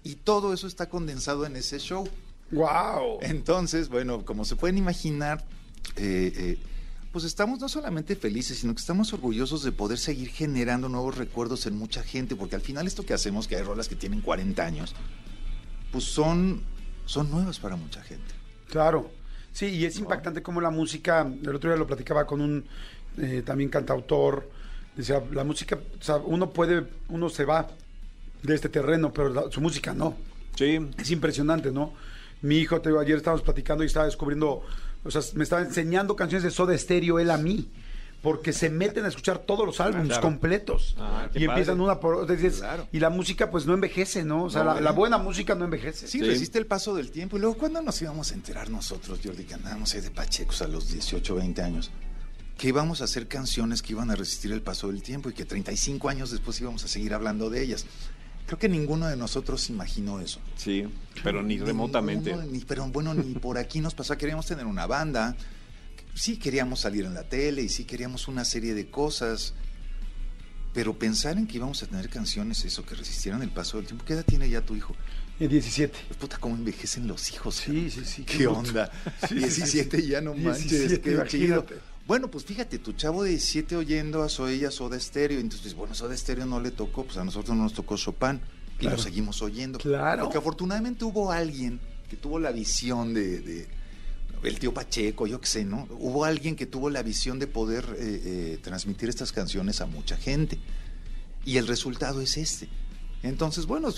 Y 0.04 0.16
todo 0.16 0.54
eso 0.54 0.68
está 0.68 0.88
condensado 0.90 1.46
en 1.46 1.56
ese 1.56 1.80
show. 1.80 2.08
Wow. 2.52 3.20
Entonces, 3.22 3.90
bueno, 3.90 4.24
como 4.26 4.46
se 4.46 4.56
pueden 4.56 4.78
imaginar, 4.78 5.44
eh, 5.96 6.32
eh, 6.36 6.60
pues 7.12 7.26
estamos 7.26 7.60
no 7.60 7.68
solamente 7.68 8.16
felices, 8.16 8.60
sino 8.60 8.74
que 8.74 8.80
estamos 8.80 9.12
orgullosos 9.14 9.64
de 9.64 9.72
poder 9.72 9.98
seguir 9.98 10.30
generando 10.30 10.88
nuevos 10.90 11.18
recuerdos 11.18 11.66
en 11.66 11.76
mucha 11.78 12.04
gente, 12.04 12.36
porque 12.36 12.56
al 12.56 12.62
final 12.62 12.88
esto 12.88 13.06
que 13.06 13.14
hacemos, 13.14 13.48
que 13.48 13.58
hay 13.58 13.64
rolas 13.64 13.88
que 13.90 13.96
tienen 13.96 14.22
40 14.22 14.64
años, 14.66 14.96
pues 15.92 16.06
son, 16.06 16.62
son 17.06 17.30
nuevas 17.30 17.60
para 17.60 17.76
mucha 17.76 18.02
gente. 18.04 18.34
Claro. 18.70 19.12
Sí, 19.52 19.66
y 19.66 19.84
es 19.86 19.98
impactante 20.00 20.42
como 20.42 20.62
la 20.62 20.70
música, 20.70 21.22
el 21.44 21.54
otro 21.56 21.70
día 21.70 21.78
lo 21.78 21.86
platicaba 21.86 22.26
con 22.26 22.40
un 22.40 22.66
eh, 23.18 23.44
también 23.46 23.70
cantautor, 23.70 24.50
decía, 24.96 25.22
la 25.34 25.44
música, 25.44 25.78
o 26.00 26.02
sea, 26.04 26.16
uno 26.18 26.52
puede, 26.52 26.88
uno 27.10 27.30
se 27.30 27.44
va 27.44 27.68
de 28.44 28.56
este 28.56 28.70
terreno, 28.70 29.12
pero 29.12 29.28
la- 29.28 29.52
su 29.52 29.60
música 29.60 29.94
no. 29.94 30.16
Sí. 30.56 30.80
Es 30.98 31.12
impresionante, 31.12 31.72
¿no? 31.72 31.94
Mi 32.42 32.60
hijo, 32.60 32.80
te 32.80 32.88
digo, 32.90 33.02
ayer 33.02 33.18
estábamos 33.18 33.44
platicando 33.44 33.84
y 33.84 33.88
estaba 33.88 34.06
descubriendo, 34.06 34.64
o 35.04 35.12
sea, 35.12 35.22
me 35.36 35.44
estaba 35.44 35.62
enseñando 35.62 36.16
canciones 36.16 36.44
de 36.44 36.52
Soda 36.52 36.78
Stereo 36.78 37.20
él 37.20 37.32
a 37.32 37.38
mí, 37.38 37.70
porque 38.22 38.54
se 38.54 38.70
meten 38.70 39.04
a 39.06 39.08
escuchar 39.08 39.40
todos 39.40 39.66
los 39.66 39.80
álbumes 39.80 40.08
claro. 40.10 40.22
completos 40.22 40.96
Ah, 41.00 41.28
y 41.34 41.46
empiezan 41.46 41.78
padre. 41.78 41.84
una 41.86 42.00
por 42.00 42.16
otra. 42.16 42.36
y 42.36 42.38
dices, 42.38 42.60
Claro. 42.60 42.88
Y 42.92 43.00
la 43.00 43.10
música 43.10 43.50
pues 43.50 43.66
no 43.66 43.74
envejece, 43.74 44.24
¿no? 44.24 44.44
O 44.44 44.50
sea, 44.52 44.64
No, 44.64 44.76
la, 44.76 44.82
la 44.82 44.92
buena 44.92 45.18
música 45.18 45.56
no 45.56 45.66
envejece. 45.66 46.08
Sí, 46.08 46.20
Sí. 46.20 46.26
resiste 46.26 46.60
el 46.60 46.68
paso 46.68 46.94
del 46.94 47.10
tiempo. 47.10 47.38
Y 47.38 47.40
luego, 47.40 47.58
¿cuándo 47.58 47.82
nos 47.82 48.00
íbamos 48.00 48.32
a 48.32 48.36
enterar 48.36 48.70
nosotros, 48.70 49.20
Jordi, 49.24 49.44
que 49.46 49.56
andábamos 49.56 49.92
ahí 49.96 50.02
de 50.02 50.12
pachecos 50.12 50.62
a 50.62 50.68
los 50.68 50.92
18, 50.92 51.34
20 51.34 51.62
años? 51.64 51.90
Que 52.60 52.68
íbamos 52.68 53.02
a 53.02 53.06
hacer 53.06 53.28
canciones 53.28 53.82
que 53.82 53.94
iban 53.94 54.12
a 54.12 54.16
resistir 54.16 54.52
el 54.52 54.62
paso 54.62 54.90
del 54.90 55.02
tiempo 55.02 55.32
y 55.32 55.34
que 55.34 55.46
35 55.46 56.08
años 56.08 56.30
después 56.30 56.62
íbamos 56.62 56.84
a 56.84 56.88
seguir 56.88 57.16
hablando 57.16 57.50
de 57.50 57.64
ellas. 57.64 57.88
Creo 58.52 58.60
que 58.60 58.68
ninguno 58.68 59.08
de 59.08 59.16
nosotros 59.16 59.70
imaginó 59.70 60.20
eso. 60.20 60.42
Sí, 60.58 60.84
pero 61.24 61.42
ni 61.42 61.54
Ninguno, 61.54 61.68
remotamente. 61.68 62.36
ni- 62.52 62.60
pero 62.66 62.86
bueno, 62.88 63.14
ni 63.14 63.34
por 63.36 63.58
aquí 63.58 63.80
nos 63.80 63.94
pasó. 63.96 64.18
Queríamos 64.18 64.46
tener 64.46 64.66
una 64.66 64.86
banda. 64.88 65.38
Sí 66.14 66.36
queríamos 66.36 66.82
salir 66.82 67.06
en 67.06 67.14
la 67.14 67.24
tele 67.24 67.62
y 67.62 67.70
sí 67.70 67.86
queríamos 67.86 68.28
una 68.28 68.44
serie 68.44 68.74
de 68.74 68.90
cosas. 68.90 69.54
Pero 70.74 71.00
pensar 71.00 71.38
en 71.38 71.48
que 71.48 71.56
íbamos 71.56 71.82
a 71.82 71.88
tener 71.88 72.10
canciones, 72.10 72.66
eso, 72.66 72.86
que 72.86 72.94
resistieran 72.96 73.42
el 73.42 73.52
paso 73.52 73.78
del 73.78 73.86
tiempo. 73.86 74.04
¿Qué 74.04 74.14
edad 74.16 74.26
tiene 74.26 74.50
ya 74.50 74.60
tu 74.60 74.76
hijo? 74.76 74.94
En 75.40 75.48
17. 75.48 75.98
Pues 76.10 76.20
puta, 76.20 76.38
cómo 76.38 76.54
envejecen 76.56 77.08
los 77.08 77.32
hijos. 77.32 77.56
Sí, 77.56 77.90
sí, 77.90 78.04
sí, 78.04 78.24
¿Qué, 78.26 78.48
onda? 78.48 78.92
Sí, 79.22 79.28
sí, 79.30 79.36
17 79.36 80.02
sí. 80.02 80.08
ya 80.08 80.20
no 80.20 80.34
17, 80.34 80.98
manches, 80.98 81.00
qué 81.00 81.38
chido. 81.38 81.66
Bueno, 82.08 82.30
pues 82.30 82.44
fíjate, 82.46 82.80
tu 82.80 82.94
chavo 82.94 83.24
de 83.24 83.30
17 83.30 83.76
oyendo 83.76 84.24
a 84.24 84.30
Soya, 84.30 84.72
Soda 84.72 85.00
Stereo, 85.00 85.40
entonces, 85.40 85.74
bueno, 85.76 85.94
Soda 85.94 86.16
Stereo 86.18 86.46
no 86.46 86.60
le 86.60 86.72
tocó, 86.72 87.06
pues 87.06 87.18
a 87.18 87.24
nosotros 87.24 87.56
no 87.56 87.64
nos 87.64 87.74
tocó 87.74 87.96
Chopin, 87.96 88.42
y 88.78 88.80
Claro. 88.82 88.98
lo 88.98 89.04
seguimos 89.04 89.42
oyendo. 89.42 89.80
Claro. 89.80 90.24
Porque 90.24 90.38
afortunadamente 90.40 91.06
hubo 91.06 91.32
alguien 91.32 91.80
que 92.10 92.18
tuvo 92.18 92.40
la 92.40 92.52
visión 92.52 93.14
de, 93.14 93.40
de- 93.40 93.68
el 94.44 94.58
tío 94.60 94.74
Pacheco, 94.74 95.28
yo 95.28 95.40
qué 95.40 95.46
sé, 95.48 95.64
¿no? 95.64 95.88
Hubo 95.92 96.26
alguien 96.26 96.56
que 96.56 96.66
tuvo 96.66 96.90
la 96.90 97.04
visión 97.04 97.38
de 97.38 97.46
poder 97.46 97.86
eh, 98.00 98.22
eh, 98.26 98.60
transmitir 98.64 99.08
estas 99.08 99.32
canciones 99.32 99.82
a 99.82 99.86
mucha 99.86 100.18
gente. 100.18 100.58
Y 101.46 101.58
el 101.58 101.68
resultado 101.68 102.22
es 102.22 102.38
este. 102.38 102.68
Entonces, 103.22 103.68
bueno, 103.68 103.90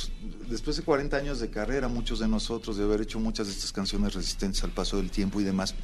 después 0.49 0.75
de 0.75 0.83
40 0.83 1.15
años 1.15 1.39
de 1.39 1.49
carrera, 1.49 1.87
muchos 1.87 2.19
de 2.19 2.27
nosotros, 2.27 2.75
de 2.75 2.83
haber 2.83 2.99
hecho 3.01 3.21
muchas 3.21 3.47
de 3.47 3.53
estas 3.53 3.71
canciones 3.71 4.13
resistentes 4.13 4.61
al 4.65 4.71
paso 4.71 4.97
del 4.97 5.09
tiempo 5.11 5.39
y 5.39 5.45
demás, 5.45 5.75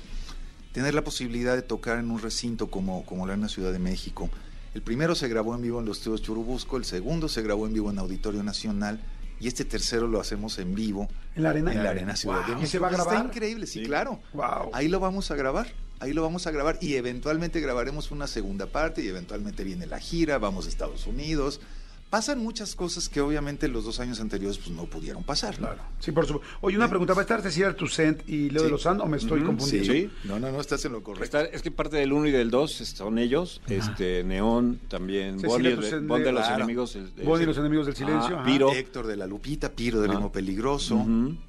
tener 0.71 0.93
la 0.93 1.03
posibilidad 1.03 1.55
de 1.55 1.61
tocar 1.61 1.97
en 1.99 2.11
un 2.11 2.21
recinto 2.21 2.67
como, 2.69 3.05
como 3.05 3.25
la 3.25 3.33
Arena 3.33 3.49
Ciudad 3.49 3.71
de 3.71 3.79
México. 3.79 4.29
El 4.73 4.81
primero 4.81 5.15
se 5.15 5.27
grabó 5.27 5.55
en 5.55 5.61
vivo 5.61 5.79
en 5.79 5.85
los 5.85 5.97
estudios 5.97 6.21
Churubusco, 6.21 6.77
el 6.77 6.85
segundo 6.85 7.27
se 7.27 7.41
grabó 7.41 7.65
en 7.65 7.73
vivo 7.73 7.89
en 7.89 7.97
Auditorio 7.99 8.43
Nacional 8.43 8.99
y 9.39 9.47
este 9.47 9.65
tercero 9.65 10.07
lo 10.07 10.19
hacemos 10.19 10.59
en 10.59 10.75
vivo 10.75 11.07
¿En 11.35 11.43
la 11.43 11.49
arena? 11.51 11.71
en 11.73 11.83
la 11.83 11.89
Arena 11.91 12.15
Ciudad 12.15 12.41
de 12.45 12.51
Wow. 12.53 12.61
México. 12.61 12.65
¿Y 12.65 12.69
se 12.69 12.79
va 12.79 12.87
a 12.89 12.91
grabar? 12.91 13.13
Está 13.15 13.25
increíble, 13.25 13.65
sí, 13.67 13.79
Sí. 13.79 13.85
claro. 13.85 14.19
Wow. 14.33 14.69
Ahí 14.73 14.87
lo 14.89 14.99
vamos 14.99 15.31
a 15.31 15.35
grabar, 15.35 15.67
ahí 15.99 16.13
lo 16.13 16.21
vamos 16.21 16.45
a 16.45 16.51
grabar 16.51 16.77
y 16.81 16.95
eventualmente 16.95 17.59
grabaremos 17.61 18.11
una 18.11 18.27
segunda 18.27 18.67
parte 18.67 19.01
y 19.03 19.07
eventualmente 19.07 19.63
viene 19.63 19.87
la 19.87 19.99
gira, 19.99 20.37
vamos 20.37 20.65
a 20.67 20.69
Estados 20.69 21.07
Unidos. 21.07 21.61
Pasan 22.09 22.39
muchas 22.39 22.73
cosas 22.75 23.07
que 23.07 23.21
obviamente 23.21 23.67
los 23.67 23.85
dos 23.85 23.99
años 23.99 24.19
anteriores 24.19 24.57
pues 24.57 24.71
no 24.71 24.85
pudieron 24.85 25.23
pasar. 25.23 25.55
Claro. 25.55 25.77
Sí, 25.99 26.11
por 26.11 26.25
supuesto. 26.25 26.49
Oye, 26.61 26.75
una 26.75 26.89
pregunta. 26.89 27.13
¿Va 27.13 27.19
a 27.19 27.21
estar 27.21 27.39
Cecilia 27.43 27.75
Toussaint 27.75 28.27
y 28.27 28.49
Leo 28.49 28.61
Sí. 28.61 28.65
de 28.65 28.71
Lozano 28.71 29.03
o 29.03 29.07
me 29.07 29.17
estoy 29.17 29.43
confundiendo? 29.43 29.93
sí. 29.93 30.09
No, 30.23 30.39
no, 30.39 30.51
no, 30.51 30.59
estás 30.59 30.83
en 30.85 30.93
lo 30.93 31.03
correcto. 31.03 31.23
Está- 31.25 31.43
es 31.55 31.61
que 31.61 31.69
parte 31.69 31.97
del 31.97 32.11
1 32.11 32.25
y 32.27 32.31
del 32.31 32.49
2 32.49 32.71
son 32.71 33.19
ellos, 33.19 33.61
este 33.67 34.23
Neón 34.23 34.79
también, 34.87 35.37
Bonnie, 35.37 35.69
de 35.69 35.75
de- 35.75 36.31
los 36.31 36.41
Claro. 36.47 36.55
enemigos. 36.55 36.95
el- 36.95 37.11
el- 37.15 37.25
Bonnie 37.25 37.43
y 37.43 37.45
los 37.45 37.57
enemigos 37.59 37.85
del 37.85 37.95
silencio. 37.95 38.39
Ah. 38.39 38.43
Piro. 38.43 38.71
Héctor 38.73 39.05
de 39.05 39.15
la 39.15 39.27
Lupita, 39.27 39.69
Piro 39.71 40.01
del 40.01 40.09
Ah. 40.09 40.13
Ritmo 40.15 40.31
Peligroso. 40.31 40.95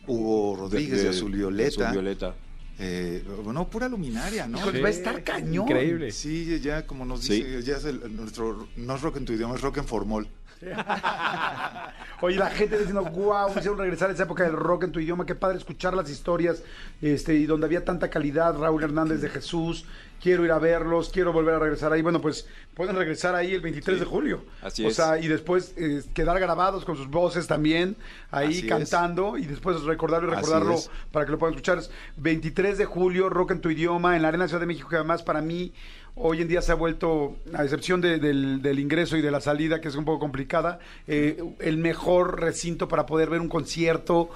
Hugo 0.06 0.56
Rodríguez 0.58 1.02
de, 1.02 1.08
Azul 1.08 1.32
Violeta. 1.32 1.84
Azul 1.88 1.92
Violeta. 1.92 2.34
Eh, 2.82 3.22
bueno, 3.44 3.68
pura 3.68 3.88
luminaria, 3.90 4.46
¿no? 4.46 4.58
Va 4.58 4.88
a 4.88 4.90
estar 4.90 5.22
cañón. 5.22 5.66
Increíble. 5.68 6.12
Sí, 6.12 6.60
ya 6.62 6.86
como 6.86 7.04
nos 7.04 7.20
Sí. 7.20 7.34
dice, 7.44 7.62
ya 7.62 7.76
es 7.76 7.84
el- 7.84 8.16
nuestro, 8.16 8.68
no 8.76 8.94
es 8.96 9.02
rock 9.02 9.18
en 9.18 9.26
tu 9.26 9.34
idioma, 9.34 9.54
es 9.54 9.60
rock 9.60 9.78
en 9.78 9.84
formol. 9.84 10.28
Oye, 12.20 12.36
la 12.36 12.50
gente 12.50 12.76
diciendo, 12.76 13.02
wow, 13.04 13.48
hicieron 13.50 13.78
regresar 13.78 14.10
a 14.10 14.12
esa 14.12 14.24
época 14.24 14.44
del 14.44 14.52
rock 14.52 14.84
en 14.84 14.92
tu 14.92 15.00
idioma, 15.00 15.24
qué 15.24 15.34
padre 15.34 15.58
escuchar 15.58 15.94
las 15.94 16.10
historias, 16.10 16.62
este, 17.00 17.34
y 17.34 17.46
donde 17.46 17.66
había 17.66 17.84
tanta 17.84 18.10
calidad, 18.10 18.58
Raúl 18.58 18.82
Hernández 18.82 19.22
de 19.22 19.30
Jesús, 19.30 19.86
quiero 20.20 20.44
ir 20.44 20.52
a 20.52 20.58
verlos, 20.58 21.10
quiero 21.10 21.32
volver 21.32 21.54
a 21.54 21.58
regresar 21.58 21.92
ahí. 21.92 22.02
Bueno, 22.02 22.20
pues 22.20 22.46
pueden 22.74 22.94
regresar 22.96 23.34
ahí 23.34 23.54
el 23.54 23.60
23 23.60 24.00
de 24.00 24.06
julio. 24.06 24.44
Así 24.62 24.84
o 24.84 24.88
es. 24.88 24.96
sea, 24.96 25.18
y 25.18 25.28
después 25.28 25.74
eh, 25.76 26.02
quedar 26.14 26.38
grabados 26.38 26.84
con 26.84 26.96
sus 26.96 27.08
voces 27.08 27.46
también, 27.46 27.96
ahí 28.30 28.58
Así 28.58 28.66
cantando, 28.66 29.38
y 29.38 29.46
después 29.46 29.82
recordarlo 29.82 30.30
y 30.30 30.34
recordarlo 30.34 30.76
para 31.10 31.24
que 31.24 31.32
lo 31.32 31.38
puedan 31.38 31.54
escuchar. 31.54 31.78
Es 31.78 31.90
23 32.18 32.78
de 32.78 32.84
julio, 32.84 33.28
rock 33.28 33.52
en 33.52 33.60
tu 33.60 33.70
idioma, 33.70 34.16
en 34.16 34.22
la 34.22 34.28
Arena 34.28 34.46
Ciudad 34.46 34.60
de 34.60 34.66
México, 34.66 34.88
que 34.88 34.96
además 34.96 35.22
para 35.22 35.40
mí 35.40 35.72
hoy 36.16 36.42
en 36.42 36.48
día 36.48 36.62
se 36.62 36.72
ha 36.72 36.74
vuelto, 36.74 37.36
a 37.54 37.62
excepción 37.64 38.00
de- 38.00 38.18
del, 38.18 38.60
del 38.62 38.78
ingreso 38.78 39.16
y 39.16 39.22
de 39.22 39.30
la 39.30 39.40
salida, 39.40 39.80
que 39.80 39.88
es 39.88 39.94
un 39.94 40.04
poco 40.04 40.18
complicada, 40.20 40.78
eh, 41.06 41.42
el 41.60 41.78
mejor 41.78 42.40
recinto 42.40 42.88
para 42.88 43.06
poder 43.06 43.30
ver 43.30 43.40
un 43.40 43.48
concierto, 43.48 44.30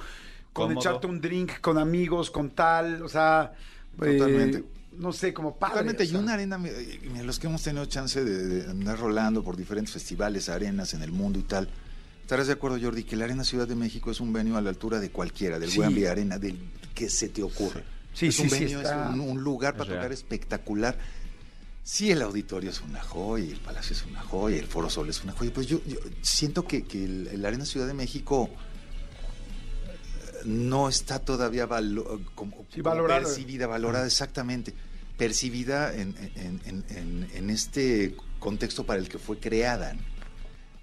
con 0.53 0.67
Cómodo. 0.69 0.79
echarte 0.79 1.07
un 1.07 1.19
drink 1.21 1.59
con 1.59 1.77
amigos, 1.77 2.31
con 2.31 2.49
tal, 2.51 3.01
o 3.03 3.09
sea, 3.09 3.53
eh, 4.01 4.17
Totalmente. 4.17 4.63
no 4.97 5.11
sé, 5.11 5.33
como 5.33 5.55
padre. 5.57 5.73
Totalmente, 5.73 6.03
o 6.03 6.05
y 6.05 6.15
una 6.15 6.33
arena, 6.33 6.57
mira, 6.57 6.73
los 7.23 7.39
que 7.39 7.47
hemos 7.47 7.61
tenido 7.61 7.85
chance 7.85 8.23
de, 8.23 8.45
de 8.45 8.69
andar 8.71 8.97
rolando 8.97 9.43
por 9.43 9.57
diferentes 9.57 9.91
festivales, 9.93 10.47
arenas 10.49 10.93
en 10.93 11.01
el 11.01 11.11
mundo 11.11 11.37
y 11.39 11.43
tal, 11.43 11.67
estarás 12.21 12.47
de 12.47 12.53
acuerdo, 12.53 12.77
Jordi, 12.81 13.03
que 13.03 13.15
la 13.17 13.25
Arena 13.25 13.43
Ciudad 13.43 13.67
de 13.67 13.75
México 13.75 14.09
es 14.11 14.21
un 14.21 14.31
venue 14.31 14.57
a 14.57 14.61
la 14.61 14.69
altura 14.69 14.99
de 15.01 15.09
cualquiera, 15.11 15.59
del 15.59 15.69
Sí. 15.69 15.79
Wembley 15.81 16.05
Arena, 16.05 16.39
del 16.39 16.57
que 16.93 17.09
se 17.09 17.27
te 17.29 17.43
ocurre. 17.43 17.83
Sí, 18.13 18.27
es 18.27 18.35
sí, 18.37 18.43
un 18.43 18.47
está- 18.47 19.09
es 19.09 19.13
un, 19.13 19.19
un 19.19 19.43
lugar 19.43 19.75
para 19.75 19.93
tocar 19.93 20.13
espectacular. 20.13 20.97
Sí, 21.87 22.09
el 22.09 22.23
auditorio 22.23 22.71
es 22.71 22.81
una 22.81 22.99
joya, 23.03 23.45
el 23.53 23.59
Palacio 23.59 23.95
es 23.95 24.03
una 24.05 24.19
joya, 24.21 24.57
el 24.57 24.65
Foro 24.65 24.89
Sol 24.89 25.07
es 25.07 25.23
una 25.23 25.33
joya. 25.33 25.51
Pues 25.53 25.67
yo, 25.67 25.79
yo 25.85 25.97
siento 26.23 26.65
que, 26.65 26.83
que 26.83 27.05
el, 27.05 27.27
el 27.27 27.45
Arena 27.45 27.63
Ciudad 27.63 27.85
de 27.85 27.93
México 27.93 28.49
eh, 29.85 30.41
no 30.45 30.89
está 30.89 31.19
todavía 31.19 31.67
valo- 31.67 32.21
como, 32.33 32.65
Sí, 32.73 32.81
como 32.81 32.95
valorada. 32.95 33.21
percibida, 33.21 33.67
valorada 33.67 34.07
exactamente, 34.07 34.73
percibida 35.15 35.93
en, 35.93 36.15
en- 36.35 36.59
en- 36.65 36.83
en- 36.89 37.29
en 37.35 37.49
este 37.51 38.15
contexto 38.39 38.83
para 38.83 38.97
el 38.99 39.07
que 39.07 39.19
fue 39.19 39.37
creada. 39.39 39.93
¿no? 39.93 40.01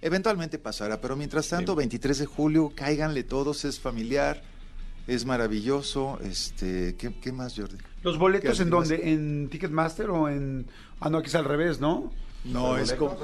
Eventualmente 0.02 0.58
pasará, 0.60 1.00
pero 1.00 1.16
mientras 1.16 1.48
tanto, 1.48 1.74
23 1.74 2.16
de 2.18 2.26
julio, 2.26 2.72
cáiganle 2.76 3.24
todos, 3.24 3.64
es 3.64 3.80
familiar, 3.80 4.40
es 5.08 5.24
maravilloso. 5.24 6.20
Este, 6.22 6.94
¿qué, 6.96 7.12
qué 7.20 7.32
más, 7.32 7.56
Jordi? 7.56 7.76
¿Los 8.02 8.18
boletos 8.18 8.56
¿Qué 8.56 8.62
en 8.62 8.70
más? 8.70 8.88
dónde? 8.88 9.12
¿En 9.12 9.48
Ticketmaster 9.48 10.10
o 10.10 10.28
en...? 10.28 10.66
Ah, 11.00 11.08
no, 11.10 11.18
aquí 11.18 11.28
es 11.28 11.34
al 11.34 11.44
revés, 11.44 11.80
¿no? 11.80 12.12
No, 12.44 12.76
es 12.76 12.92
como... 12.94 13.16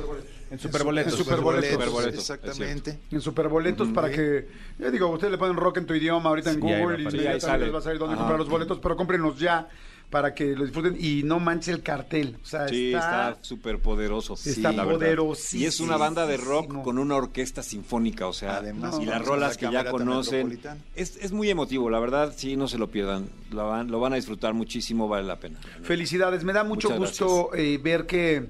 En 0.50 0.58
Superboletos. 0.58 1.12
En 1.12 1.18
Superboletos. 1.18 1.70
Superboletos, 1.72 2.14
exactamente. 2.30 2.98
En 3.10 3.20
Superboletos 3.20 3.88
para 3.88 4.10
que, 4.10 4.48
ya 4.78 4.90
digo, 4.90 5.08
ustedes 5.08 5.32
le 5.32 5.38
ponen 5.38 5.56
rock 5.56 5.78
en 5.78 5.86
tu 5.86 5.94
idioma 5.94 6.30
ahorita 6.30 6.50
en 6.50 6.56
Sí, 6.56 6.60
Google 6.62 7.02
y 7.02 7.26
ahí 7.26 7.40
sale. 7.40 7.66
les 7.66 7.74
va 7.74 7.78
a 7.80 7.82
salir 7.82 7.98
dónde 7.98 8.14
Ajá. 8.14 8.22
comprar 8.22 8.38
los 8.38 8.48
boletos, 8.48 8.78
pero 8.80 8.96
cómprenlos 8.96 9.38
ya 9.38 9.68
para 10.10 10.34
que 10.34 10.56
lo 10.56 10.64
disfruten 10.64 10.96
y 10.98 11.22
no 11.22 11.38
manche 11.38 11.70
el 11.70 11.82
cartel. 11.82 12.38
O 12.42 12.46
sea, 12.46 12.66
Sí, 12.68 12.94
está, 12.94 13.36
súper 13.42 13.78
poderoso. 13.78 14.34
está 14.42 14.70
verdad. 14.70 14.84
poderosísimo. 14.92 15.62
Y 15.62 15.66
es 15.66 15.80
una 15.80 15.98
banda 15.98 16.26
de 16.26 16.38
rock 16.38 16.82
con 16.82 16.98
una 16.98 17.16
orquesta 17.16 17.62
sinfónica, 17.62 18.26
o 18.26 18.32
sea, 18.32 18.56
Además, 18.56 18.96
y 19.02 19.04
las 19.04 19.22
rolas 19.24 19.58
que 19.58 19.70
ya 19.70 19.90
conocen. 19.90 20.58
Es, 20.94 21.16
es 21.16 21.32
muy 21.32 21.50
emotivo, 21.50 21.90
la 21.90 22.00
verdad, 22.00 22.32
sí, 22.36 22.56
no 22.56 22.68
se 22.68 22.78
lo 22.78 22.90
pierdan. 22.90 23.28
Lo 23.50 23.68
van, 23.68 23.90
lo 23.90 24.00
van 24.00 24.14
a 24.14 24.16
disfrutar 24.16 24.54
muchísimo, 24.54 25.08
vale 25.08 25.26
la 25.26 25.36
pena. 25.40 25.58
Felicidades, 25.82 26.42
me 26.42 26.52
da 26.54 26.64
mucho 26.64 26.88
Muchas 26.90 26.98
gusto 27.20 27.50
eh, 27.54 27.78
ver 27.82 28.06
que 28.06 28.48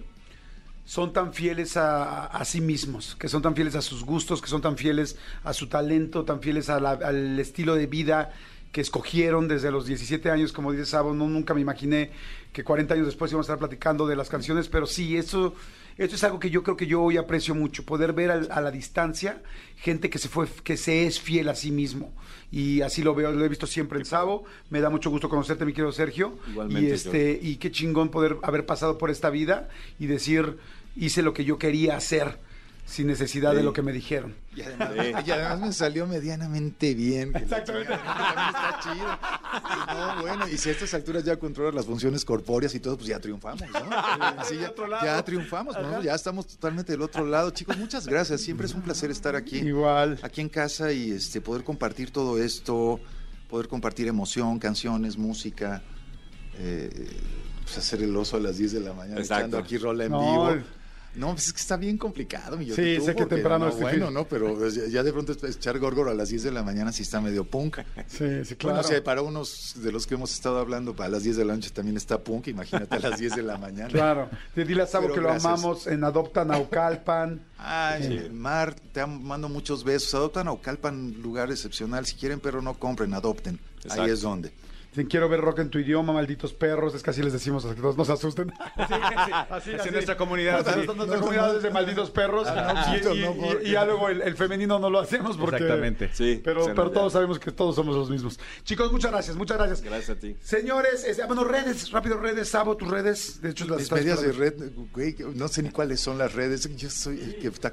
son 0.84 1.12
tan 1.12 1.34
fieles 1.34 1.76
a, 1.76 2.26
a 2.26 2.44
sí 2.44 2.60
mismos, 2.60 3.14
que 3.18 3.28
son 3.28 3.42
tan 3.42 3.54
fieles 3.54 3.74
a 3.74 3.82
sus 3.82 4.04
gustos, 4.04 4.40
que 4.40 4.48
son 4.48 4.62
tan 4.62 4.76
fieles 4.76 5.16
a 5.44 5.52
su 5.52 5.66
talento, 5.66 6.24
tan 6.24 6.40
fieles 6.40 6.70
a 6.70 6.80
la- 6.80 6.92
al 6.92 7.38
estilo 7.38 7.74
de 7.74 7.86
vida 7.86 8.32
que 8.72 8.80
escogieron 8.80 9.48
desde 9.48 9.70
los 9.70 9.86
17 9.86 10.30
años, 10.30 10.52
como 10.52 10.72
dice 10.72 10.86
Sabo, 10.86 11.14
no, 11.14 11.28
nunca 11.28 11.54
me 11.54 11.60
imaginé 11.60 12.10
que 12.52 12.64
40 12.64 12.94
años 12.94 13.06
después 13.06 13.30
íbamos 13.30 13.48
a 13.48 13.52
estar 13.52 13.58
platicando 13.58 14.06
de 14.06 14.16
las 14.16 14.28
canciones, 14.28 14.68
pero 14.68 14.86
sí, 14.86 15.16
eso, 15.16 15.54
esto 15.96 16.16
es 16.16 16.24
algo 16.24 16.38
que 16.38 16.50
yo 16.50 16.62
creo 16.62 16.76
que 16.76 16.86
yo 16.86 17.02
hoy 17.02 17.16
aprecio 17.16 17.54
mucho, 17.54 17.84
poder 17.84 18.12
ver 18.12 18.30
a, 18.30 18.60
la 18.60 18.70
distancia 18.70 19.42
gente 19.76 20.10
que 20.10 20.18
se 20.18 20.28
fue, 20.28 20.46
que 20.64 20.76
se 20.76 21.06
es 21.06 21.20
fiel 21.20 21.48
a 21.48 21.54
sí 21.54 21.70
mismo. 21.70 22.12
Y 22.50 22.80
así 22.80 23.02
lo 23.02 23.14
veo, 23.14 23.30
lo 23.30 23.44
he 23.44 23.48
visto 23.48 23.66
siempre 23.66 23.98
en 23.98 24.04
Sabo, 24.04 24.44
me 24.70 24.80
da 24.80 24.90
mucho 24.90 25.10
gusto 25.10 25.28
conocerte, 25.28 25.64
mi 25.64 25.72
querido 25.72 25.92
Sergio. 25.92 26.38
Igualmente, 26.50 26.90
y 26.90 26.92
este, 26.92 27.38
y 27.40 27.56
qué 27.56 27.70
chingón 27.70 28.10
poder 28.10 28.38
haber 28.42 28.64
pasado 28.66 28.96
por 28.98 29.10
esta 29.10 29.30
vida 29.30 29.68
y 29.98 30.06
decir, 30.06 30.56
hice 30.96 31.22
lo 31.22 31.34
que 31.34 31.44
yo 31.44 31.58
quería 31.58 31.96
hacer 31.96 32.38
sin 32.88 33.06
necesidad 33.06 33.54
de 33.54 33.62
lo 33.62 33.72
que 33.74 33.82
me 33.82 33.92
dijeron. 33.92 34.34
Y 34.56 34.62
además, 34.62 34.90
Sí. 34.94 35.12
y 35.26 35.30
además 35.30 35.60
me 35.60 35.72
salió 35.72 36.06
medianamente 36.06 36.94
bien. 36.94 37.36
Exactamente. 37.36 37.92
está 37.92 38.80
chido. 38.82 39.06
No, 39.94 40.20
bueno, 40.22 40.48
y 40.48 40.56
si 40.56 40.70
a 40.70 40.72
estas 40.72 40.94
alturas 40.94 41.22
ya 41.22 41.36
controlas 41.36 41.74
las 41.74 41.84
funciones 41.86 42.24
corpóreas 42.24 42.74
y 42.74 42.80
todo, 42.80 42.96
pues 42.96 43.08
ya 43.08 43.20
triunfamos, 43.20 43.62
¿no? 43.70 43.90
Así 44.38 44.56
ya, 44.56 44.72
ya 45.04 45.22
triunfamos, 45.24 45.76
¿no? 45.80 46.02
Ya 46.02 46.14
estamos 46.14 46.46
totalmente 46.46 46.92
del 46.92 47.02
otro 47.02 47.26
lado. 47.26 47.50
Chicos, 47.50 47.76
muchas 47.76 48.06
gracias. 48.06 48.40
Siempre 48.40 48.66
es 48.66 48.74
un 48.74 48.80
placer 48.82 49.10
estar 49.10 49.36
aquí. 49.36 49.58
Igual. 49.58 50.18
Aquí 50.22 50.40
en 50.40 50.48
casa 50.48 50.90
y 50.92 51.10
este 51.12 51.40
poder 51.40 51.64
compartir 51.64 52.10
todo 52.10 52.42
esto, 52.42 53.00
poder 53.50 53.68
compartir 53.68 54.08
emoción, 54.08 54.58
canciones, 54.58 55.16
música. 55.18 55.82
eh, 56.58 56.90
pues 57.62 57.76
hacer 57.78 58.02
el 58.02 58.16
oso 58.16 58.38
a 58.38 58.40
las 58.40 58.56
10 58.56 58.72
de 58.72 58.80
la 58.80 58.94
mañana 58.94 59.20
Exacto. 59.20 59.40
echando 59.42 59.58
aquí 59.58 59.76
rola 59.76 60.04
en 60.06 60.10
No, 60.12 60.20
vivo. 60.52 60.64
No, 61.14 61.32
pues 61.32 61.46
es 61.48 61.52
que 61.52 61.60
está 61.60 61.76
bien 61.76 61.96
complicado, 61.98 62.56
mi 62.56 62.66
Sí, 62.70 63.00
sé 63.00 63.14
que 63.16 63.26
temprano 63.26 63.64
no, 63.64 63.68
es 63.70 63.74
bueno, 63.80 63.88
difícil. 64.06 64.14
¿no? 64.14 64.28
Pero 64.28 64.54
pues, 64.56 64.74
ya- 64.90 65.02
de 65.02 65.12
pronto 65.12 65.32
echar 65.46 65.78
górgoro 65.78 66.10
a 66.10 66.14
las 66.14 66.28
10 66.28 66.42
de 66.44 66.52
la 66.52 66.62
mañana 66.62 66.92
sí 66.92 67.02
está 67.02 67.20
medio 67.20 67.44
punk. 67.44 67.78
Sí, 68.06 68.44
sí, 68.44 68.54
claro. 68.56 68.76
Bueno, 68.76 68.82
si 68.96 69.00
para 69.00 69.22
unos 69.22 69.74
de 69.82 69.90
los 69.90 70.06
que 70.06 70.14
hemos 70.14 70.32
estado 70.32 70.58
hablando, 70.58 70.94
para 70.94 71.08
las 71.08 71.22
10 71.24 71.36
de 71.36 71.44
la 71.44 71.54
noche 71.54 71.70
también 71.70 71.96
está 71.96 72.18
punk, 72.22 72.48
imagínate 72.48 72.94
a 72.94 72.98
las 73.00 73.18
10 73.18 73.34
de 73.36 73.42
la 73.42 73.58
mañana. 73.58 73.88
Claro. 73.88 74.28
Te 74.54 74.64
dile 74.64 74.82
a 74.82 74.86
Sabo 74.86 75.08
que 75.08 75.16
lo 75.16 75.22
gracias. 75.28 75.44
amamos 75.44 75.86
en 75.86 76.04
Adopta 76.04 76.44
Naucalpan. 76.44 77.40
Ay, 77.58 78.30
Mar, 78.32 78.74
te 78.92 79.04
mando 79.04 79.48
muchos 79.48 79.82
besos. 79.84 80.14
Adoptan 80.14 80.46
a 80.48 80.52
Ocalpan, 80.52 81.14
lugar 81.20 81.50
excepcional. 81.50 82.06
Si 82.06 82.14
quieren, 82.14 82.38
pero 82.38 82.62
no 82.62 82.74
compren, 82.78 83.12
adopten. 83.14 83.58
Exacto. 83.78 84.02
Ahí 84.02 84.10
es 84.10 84.20
donde. 84.20 84.52
Quiero 85.06 85.28
ver 85.28 85.40
rock 85.40 85.60
en 85.60 85.70
tu 85.70 85.78
idioma, 85.78 86.12
malditos 86.12 86.52
perros. 86.54 86.94
Es 86.94 87.02
que 87.02 87.10
así 87.10 87.22
les 87.22 87.32
decimos 87.32 87.64
a 87.64 87.74
que 87.74 87.80
todos 87.80 87.96
nos 87.96 88.10
asusten. 88.10 88.52
Así 89.50 89.72
es 89.72 89.92
nuestra 89.92 90.16
comunidad. 90.16 90.54
Nuestra, 90.64 90.74
sí. 90.82 90.86
nuestra 90.96 91.18
comunidad 91.20 91.56
es 91.56 91.62
de 91.62 91.70
malditos 91.70 92.10
perros. 92.10 92.46
Ah, 92.48 92.96
y, 92.98 93.04
no, 93.04 93.14
y- 93.14 93.20
no, 93.20 93.30
y- 93.32 93.34
porque- 93.52 93.68
y 93.68 93.72
ya 93.72 93.84
luego 93.84 94.08
el, 94.08 94.22
el 94.22 94.36
femenino 94.36 94.78
no 94.78 94.90
lo 94.90 94.98
hacemos 95.00 95.36
porque. 95.36 95.56
Exactamente. 95.56 96.10
Sí, 96.12 96.40
Pero, 96.42 96.72
nos- 96.74 96.92
todos 96.92 97.12
sabemos 97.12 97.38
que 97.38 97.52
todos 97.52 97.74
somos 97.74 97.96
los 97.96 98.10
mismos. 98.10 98.38
Chicos, 98.64 98.90
muchas 98.92 99.10
gracias, 99.12 99.36
muchas 99.36 99.56
gracias. 99.58 99.82
Gracias 99.82 100.16
a 100.16 100.20
ti. 100.20 100.36
Señores, 100.42 101.04
este, 101.04 101.22
ah, 101.22 101.26
bueno, 101.26 101.44
redes, 101.44 101.90
rápido, 101.90 102.16
redes, 102.18 102.48
Sabo, 102.48 102.76
tus 102.76 102.88
redes. 102.88 103.40
De 103.40 103.50
hecho, 103.50 103.66
las 103.66 103.78
Mis 103.78 103.92
medias 103.92 104.20
de 104.22 104.32
red, 104.32 104.54
güey, 104.92 105.16
no 105.34 105.48
sé 105.48 105.62
ni 105.62 105.70
cuáles 105.70 106.00
son 106.00 106.18
las 106.18 106.32
redes. 106.34 106.68
Yo 106.76 106.90
soy 106.90 107.20
el 107.20 107.36
que 107.36 107.48
está 107.48 107.70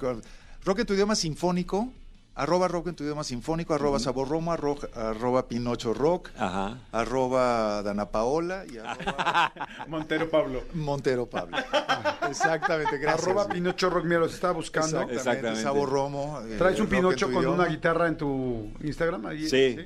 Rock 0.64 0.80
en 0.80 0.86
tu 0.86 0.94
idioma 0.94 1.16
sinfónico, 1.16 1.92
arroba 2.36 2.68
rock 2.68 2.88
en 2.88 2.96
tu 2.96 3.04
idioma 3.04 3.24
sinfónico, 3.24 3.74
arroba 3.74 3.98
sabor 4.00 4.28
Roma, 4.28 4.58
arro- 4.58 4.90
arroba 4.96 5.48
Pinocho 5.48 5.94
Rock, 5.94 6.30
Ajá. 6.38 6.80
arroba 6.92 7.82
Dana 7.82 8.10
Paola 8.12 8.66
y 8.72 8.78
arroba 8.78 9.54
Montero 9.88 10.30
Pablo. 10.30 10.64
Montero 10.74 11.26
Pablo. 11.28 11.58
Exactamente, 12.30 12.98
gracias. 12.98 13.24
Arroba 13.24 13.48
Pinocho 13.48 13.90
Rock, 13.90 14.06
mira, 14.06 14.20
los 14.20 14.34
estaba 14.34 14.54
buscando. 14.54 14.88
Exactamente, 15.02 15.16
Exactamente. 15.18 15.64
Sabor 15.64 15.90
Romo. 15.90 16.42
eh, 16.48 16.56
¿Traes 16.58 16.78
un 16.80 16.86
en 16.86 16.90
Pinocho 16.90 17.28
con 17.28 17.38
idioma. 17.40 17.56
una 17.64 17.66
guitarra 17.68 18.08
en 18.08 18.18
tu 18.18 18.72
Instagram? 18.84 19.26
Ahí, 19.28 19.48
Sí. 19.50 19.78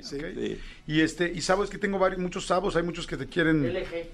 Y 0.86 1.00
este, 1.00 1.30
y 1.32 1.40
Sabo, 1.40 1.62
es 1.64 1.70
que 1.70 1.78
tengo 1.78 1.98
varios, 1.98 2.20
muchos 2.20 2.46
Sabos, 2.46 2.74
hay 2.76 2.82
muchos 2.82 3.06
que 3.06 3.16
te 3.16 3.26
quieren. 3.26 3.62
LG. 3.72 4.08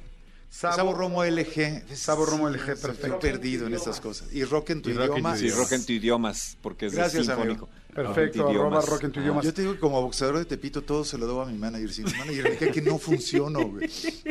Sabo, 0.48 0.76
Sabor 0.76 0.96
Romo 0.98 1.24
LG. 1.24 1.84
Sabor 1.96 2.28
Romo 2.30 2.48
LG, 2.48 2.70
Estoy 2.72 2.76
perfecto. 2.92 3.18
perdido 3.18 3.66
en 3.66 3.74
estas 3.74 4.00
cosas. 4.00 4.32
Y 4.32 4.44
rock 4.44 4.70
en 4.70 4.82
tu 4.82 4.90
Y 4.90 4.92
rock 4.92 5.02
en 5.04 5.08
tu 5.10 5.14
idioma. 5.18 5.36
Sí, 5.36 5.50
rock 5.50 5.72
en 5.72 5.86
tu 5.86 5.92
idiomas, 5.92 6.56
porque 6.62 6.86
es 6.86 6.92
de 6.92 6.98
Gracias, 6.98 7.26
sinfónico. 7.26 7.68
Perfecto, 7.96 8.48
arroba 8.48 8.80
rock 8.82 9.04
en 9.04 9.12
tu 9.12 9.20
idioma. 9.20 9.42
Yo 9.42 9.52
te 9.54 9.62
digo 9.62 9.74
que 9.74 9.80
como 9.80 10.00
boxeador 10.02 10.38
de 10.38 10.44
Tepito 10.44 10.82
todo 10.82 11.04
se 11.04 11.16
lo 11.18 11.26
doy 11.26 11.42
a 11.42 11.50
mi 11.50 11.58
manager. 11.58 11.90
Si 11.92 12.04
mi 12.04 12.12
manager 12.12 12.56
me 12.60 12.70
que 12.70 12.82
no 12.82 12.98
funciono, 12.98 13.60
güey. 13.66 13.88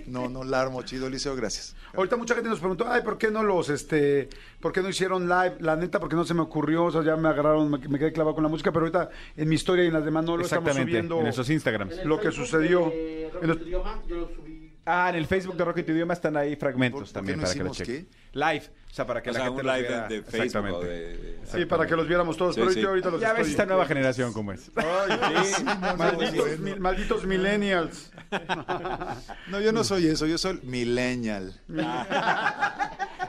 No, 0.08 0.30
no 0.30 0.44
la 0.44 0.62
armo 0.62 0.82
chido, 0.84 1.10
Liceo, 1.10 1.36
gracias. 1.36 1.76
Ahorita 1.94 2.16
mucha 2.18 2.36
gente 2.36 2.50
nos 2.50 2.60
preguntó, 2.60 2.86
ay, 2.88 3.02
¿por 3.02 3.18
qué 3.18 3.32
no 3.32 3.44
los, 3.44 3.70
este, 3.70 4.30
por 4.60 4.72
qué 4.72 4.82
no 4.82 4.90
hicieron 4.90 5.28
live? 5.28 5.56
La 5.60 5.76
neta, 5.76 6.00
porque 6.00 6.16
no 6.16 6.24
se 6.26 6.34
me 6.34 6.42
ocurrió, 6.42 6.86
o 6.86 6.92
sea, 6.92 7.04
ya 7.04 7.16
me 7.16 7.28
agarraron, 7.30 7.70
me, 7.72 7.78
me 7.80 7.98
quedé 8.00 8.12
clavado 8.14 8.36
con 8.36 8.44
la 8.44 8.50
música, 8.50 8.72
pero 8.72 8.86
ahorita 8.86 9.10
en 9.36 9.50
mi 9.50 9.56
historia 9.56 9.84
y 9.84 9.88
en 9.88 9.94
las 9.94 10.06
de 10.06 10.12
Manolo 10.12 10.44
estamos 10.44 10.68
Exactamente. 10.70 10.92
subiendo 10.92 11.20
En 11.22 11.28
esos 11.28 11.50
Instagrams. 11.50 11.94
En 11.94 12.00
el 12.02 12.08
lo 12.08 12.18
que 12.18 12.24
Facebook 12.32 12.48
sucedió. 12.48 12.80
de 12.90 13.30
Rock 13.34 13.36
En 13.38 13.44
en 13.44 13.48
los- 13.50 13.58
tu 13.60 13.66
idioma, 13.66 14.02
yo 14.08 14.16
lo 14.18 14.28
subí. 14.30 14.72
Ah, 14.88 15.10
en 15.10 15.16
el 15.16 15.26
Facebook 15.26 15.58
de 15.58 15.66
Rock 15.66 15.78
en 15.80 15.86
tu 15.88 15.92
idioma 15.94 16.14
están 16.14 16.38
ahí 16.38 16.56
fragmentos 16.56 17.00
¿Por- 17.00 17.08
por 17.08 17.14
también 17.14 17.40
qué 17.40 17.42
no 17.42 17.48
para 17.48 17.58
que 17.58 17.64
lo 17.64 17.74
chequen. 17.74 18.08
Live, 18.36 18.64
o 18.92 18.94
sea, 18.94 19.06
para 19.08 19.24
que 19.24 19.30
O 19.30 19.34
la 19.34 19.40
sea, 19.40 19.46
gente 19.48 19.62
un 19.62 19.68
los 19.68 19.76
live 19.78 19.88
vea. 19.90 20.08
de, 20.08 20.16
de 20.18 20.22
Facebook. 20.24 20.44
Exactamente. 20.46 20.78
o 20.78 20.84
de- 20.84 21.18
de- 21.18 21.36
Sí, 21.46 21.66
para 21.66 21.86
que 21.88 21.96
los 21.96 22.08
viéramos 22.08 22.36
todos, 22.38 22.54
Sí, 22.56 22.62
pero 22.62 22.72
sí. 22.74 22.82
yo 22.82 22.90
ahorita 22.90 23.10
los 23.12 23.22
Ya 23.22 23.34
ves 23.34 23.48
esta 23.48 23.66
nueva 23.66 23.86
generación 23.86 24.34
cómo 24.34 24.52
es. 24.52 24.70
Ay, 24.76 25.46
sí, 25.46 25.64
malditos, 25.98 26.60
mi- 26.60 26.76
malditos 26.76 27.26
millennials. 27.26 28.12
No, 29.48 29.60
yo 29.62 29.72
no 29.72 29.84
soy 29.84 30.08
eso, 30.08 30.26
yo 30.26 30.38
soy 30.38 30.60
millennial. 30.64 31.60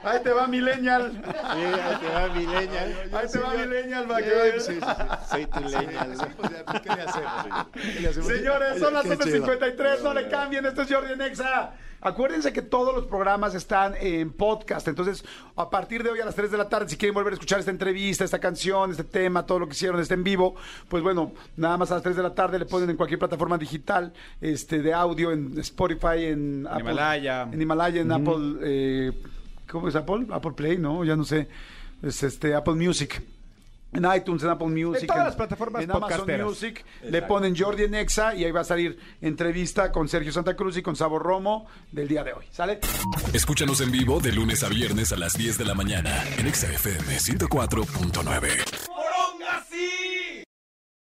Ahí 0.03 0.21
te 0.23 0.31
va 0.33 0.47
millennial. 0.47 1.13
Sí, 1.25 1.31
ahí 1.33 1.97
te 2.01 2.09
va 2.09 2.29
millennial. 2.35 2.95
Ahí 3.13 3.27
te 3.29 3.39
va 3.39 3.55
millennial 3.55 4.07
para 4.07 4.25
que 4.25 4.61
Sí, 4.61 4.73
sí. 4.75 4.81
Soy 5.31 5.47
tu 5.47 5.61
leña. 5.61 6.07
Sí, 6.15 6.25
pues, 6.37 6.51
ya, 6.53 6.81
¿Qué 6.81 6.89
le 6.95 7.03
hacemos? 7.03 7.43
señor? 7.43 7.71
¿Qué 7.73 8.01
le 8.01 8.09
hacemos? 8.09 8.29
Señores, 8.29 8.79
son 8.79 8.95
las 8.95 9.05
Qué 9.05 9.17
chido. 9.19 9.47
7.53, 9.47 10.03
no 10.03 10.15
le 10.15 10.29
cambien, 10.29 10.65
esto 10.67 10.83
es 10.83 10.93
Jordi 10.93 11.17
Nexa. 11.17 11.73
Acuérdense 12.01 12.53
que 12.53 12.63
todos 12.63 12.95
los 12.95 13.07
programas 13.07 13.55
están 13.57 13.95
en 13.99 14.33
podcast, 14.33 14.87
entonces 14.97 15.25
a 15.57 15.69
partir 15.69 16.03
de 16.03 16.11
hoy 16.11 16.21
a 16.21 16.25
las 16.25 16.35
3 16.35 16.51
de 16.51 16.57
la 16.57 16.69
tarde, 16.69 16.89
si 16.89 16.97
quieren 16.97 17.15
volver 17.15 17.33
a 17.33 17.35
escuchar 17.35 17.59
esta 17.61 17.71
entrevista, 17.71 18.25
esta 18.25 18.39
canción, 18.39 18.91
este 18.91 19.05
tema, 19.05 19.45
todo 19.45 19.59
lo 19.61 19.67
que 19.67 19.73
hicieron, 19.75 20.01
este 20.01 20.15
en 20.15 20.25
vivo, 20.25 20.57
pues 20.89 21.03
bueno, 21.03 21.33
nada 21.57 21.77
más 21.77 21.91
a 21.91 21.95
las 21.95 22.03
3 22.03 22.17
de 22.17 22.23
la 22.23 22.35
tarde 22.35 22.59
le 22.59 22.65
ponen 22.67 22.89
en 22.91 22.97
cualquier 22.97 23.19
plataforma 23.19 23.59
digital 23.59 24.13
este 24.41 24.81
de 24.81 24.95
audio, 24.95 25.31
en 25.33 25.59
Spotify, 25.61 26.25
en, 26.25 26.67
Apple- 26.67 26.81
Himalaya. 26.93 27.43
En 27.53 27.61
Himalaya, 27.61 28.01
en 28.01 28.13
Apple, 28.13 28.57
eh, 28.63 29.13
¿cómo 29.71 29.89
es 29.89 29.95
Apple? 29.97 30.27
Apple 30.31 30.53
Play, 30.53 30.79
¿no? 30.79 31.05
Ya 31.05 31.15
no 31.17 31.25
sé, 31.25 31.49
es 32.03 32.23
este 32.23 32.55
Apple 32.55 32.75
Music. 32.75 33.23
En 33.93 34.05
iTunes, 34.15 34.43
en 34.43 34.51
Apple 34.51 34.67
Music. 34.69 35.07
todas 35.07 35.27
las 35.27 35.37
plataformas 35.37 35.83
En 35.83 35.91
Amazon. 35.91 36.27
Music. 36.43 36.85
Le 37.05 37.23
ponen 37.23 37.57
Jordi 37.57 37.85
en 37.85 37.95
Exa 37.95 38.35
y 38.35 38.45
ahí 38.45 38.51
va 38.51 38.61
a 38.61 38.65
salir 38.65 38.99
entrevista 39.21 39.93
con 39.93 40.09
Sergio 40.09 40.33
Santa 40.33 40.57
Cruz 40.57 40.77
y 40.77 40.83
con 40.83 40.97
Sabor 40.97 41.23
Romo 41.23 41.67
del 41.93 42.09
día 42.09 42.25
de 42.25 42.33
hoy. 42.33 42.45
¿Sale? 42.51 42.81
Escúchanos 43.33 43.81
en 43.81 43.93
vivo 43.93 44.21
de 44.21 44.33
lunes 44.33 44.65
a 44.65 44.69
viernes 44.69 45.13
a 45.13 45.17
las 45.17 45.35
10 45.39 45.59
de 45.59 45.65
la 45.65 45.75
mañana 45.75 46.23
en 46.37 46.47
Exa 46.47 46.71
FM 46.73 47.17
104.9. 47.17 50.16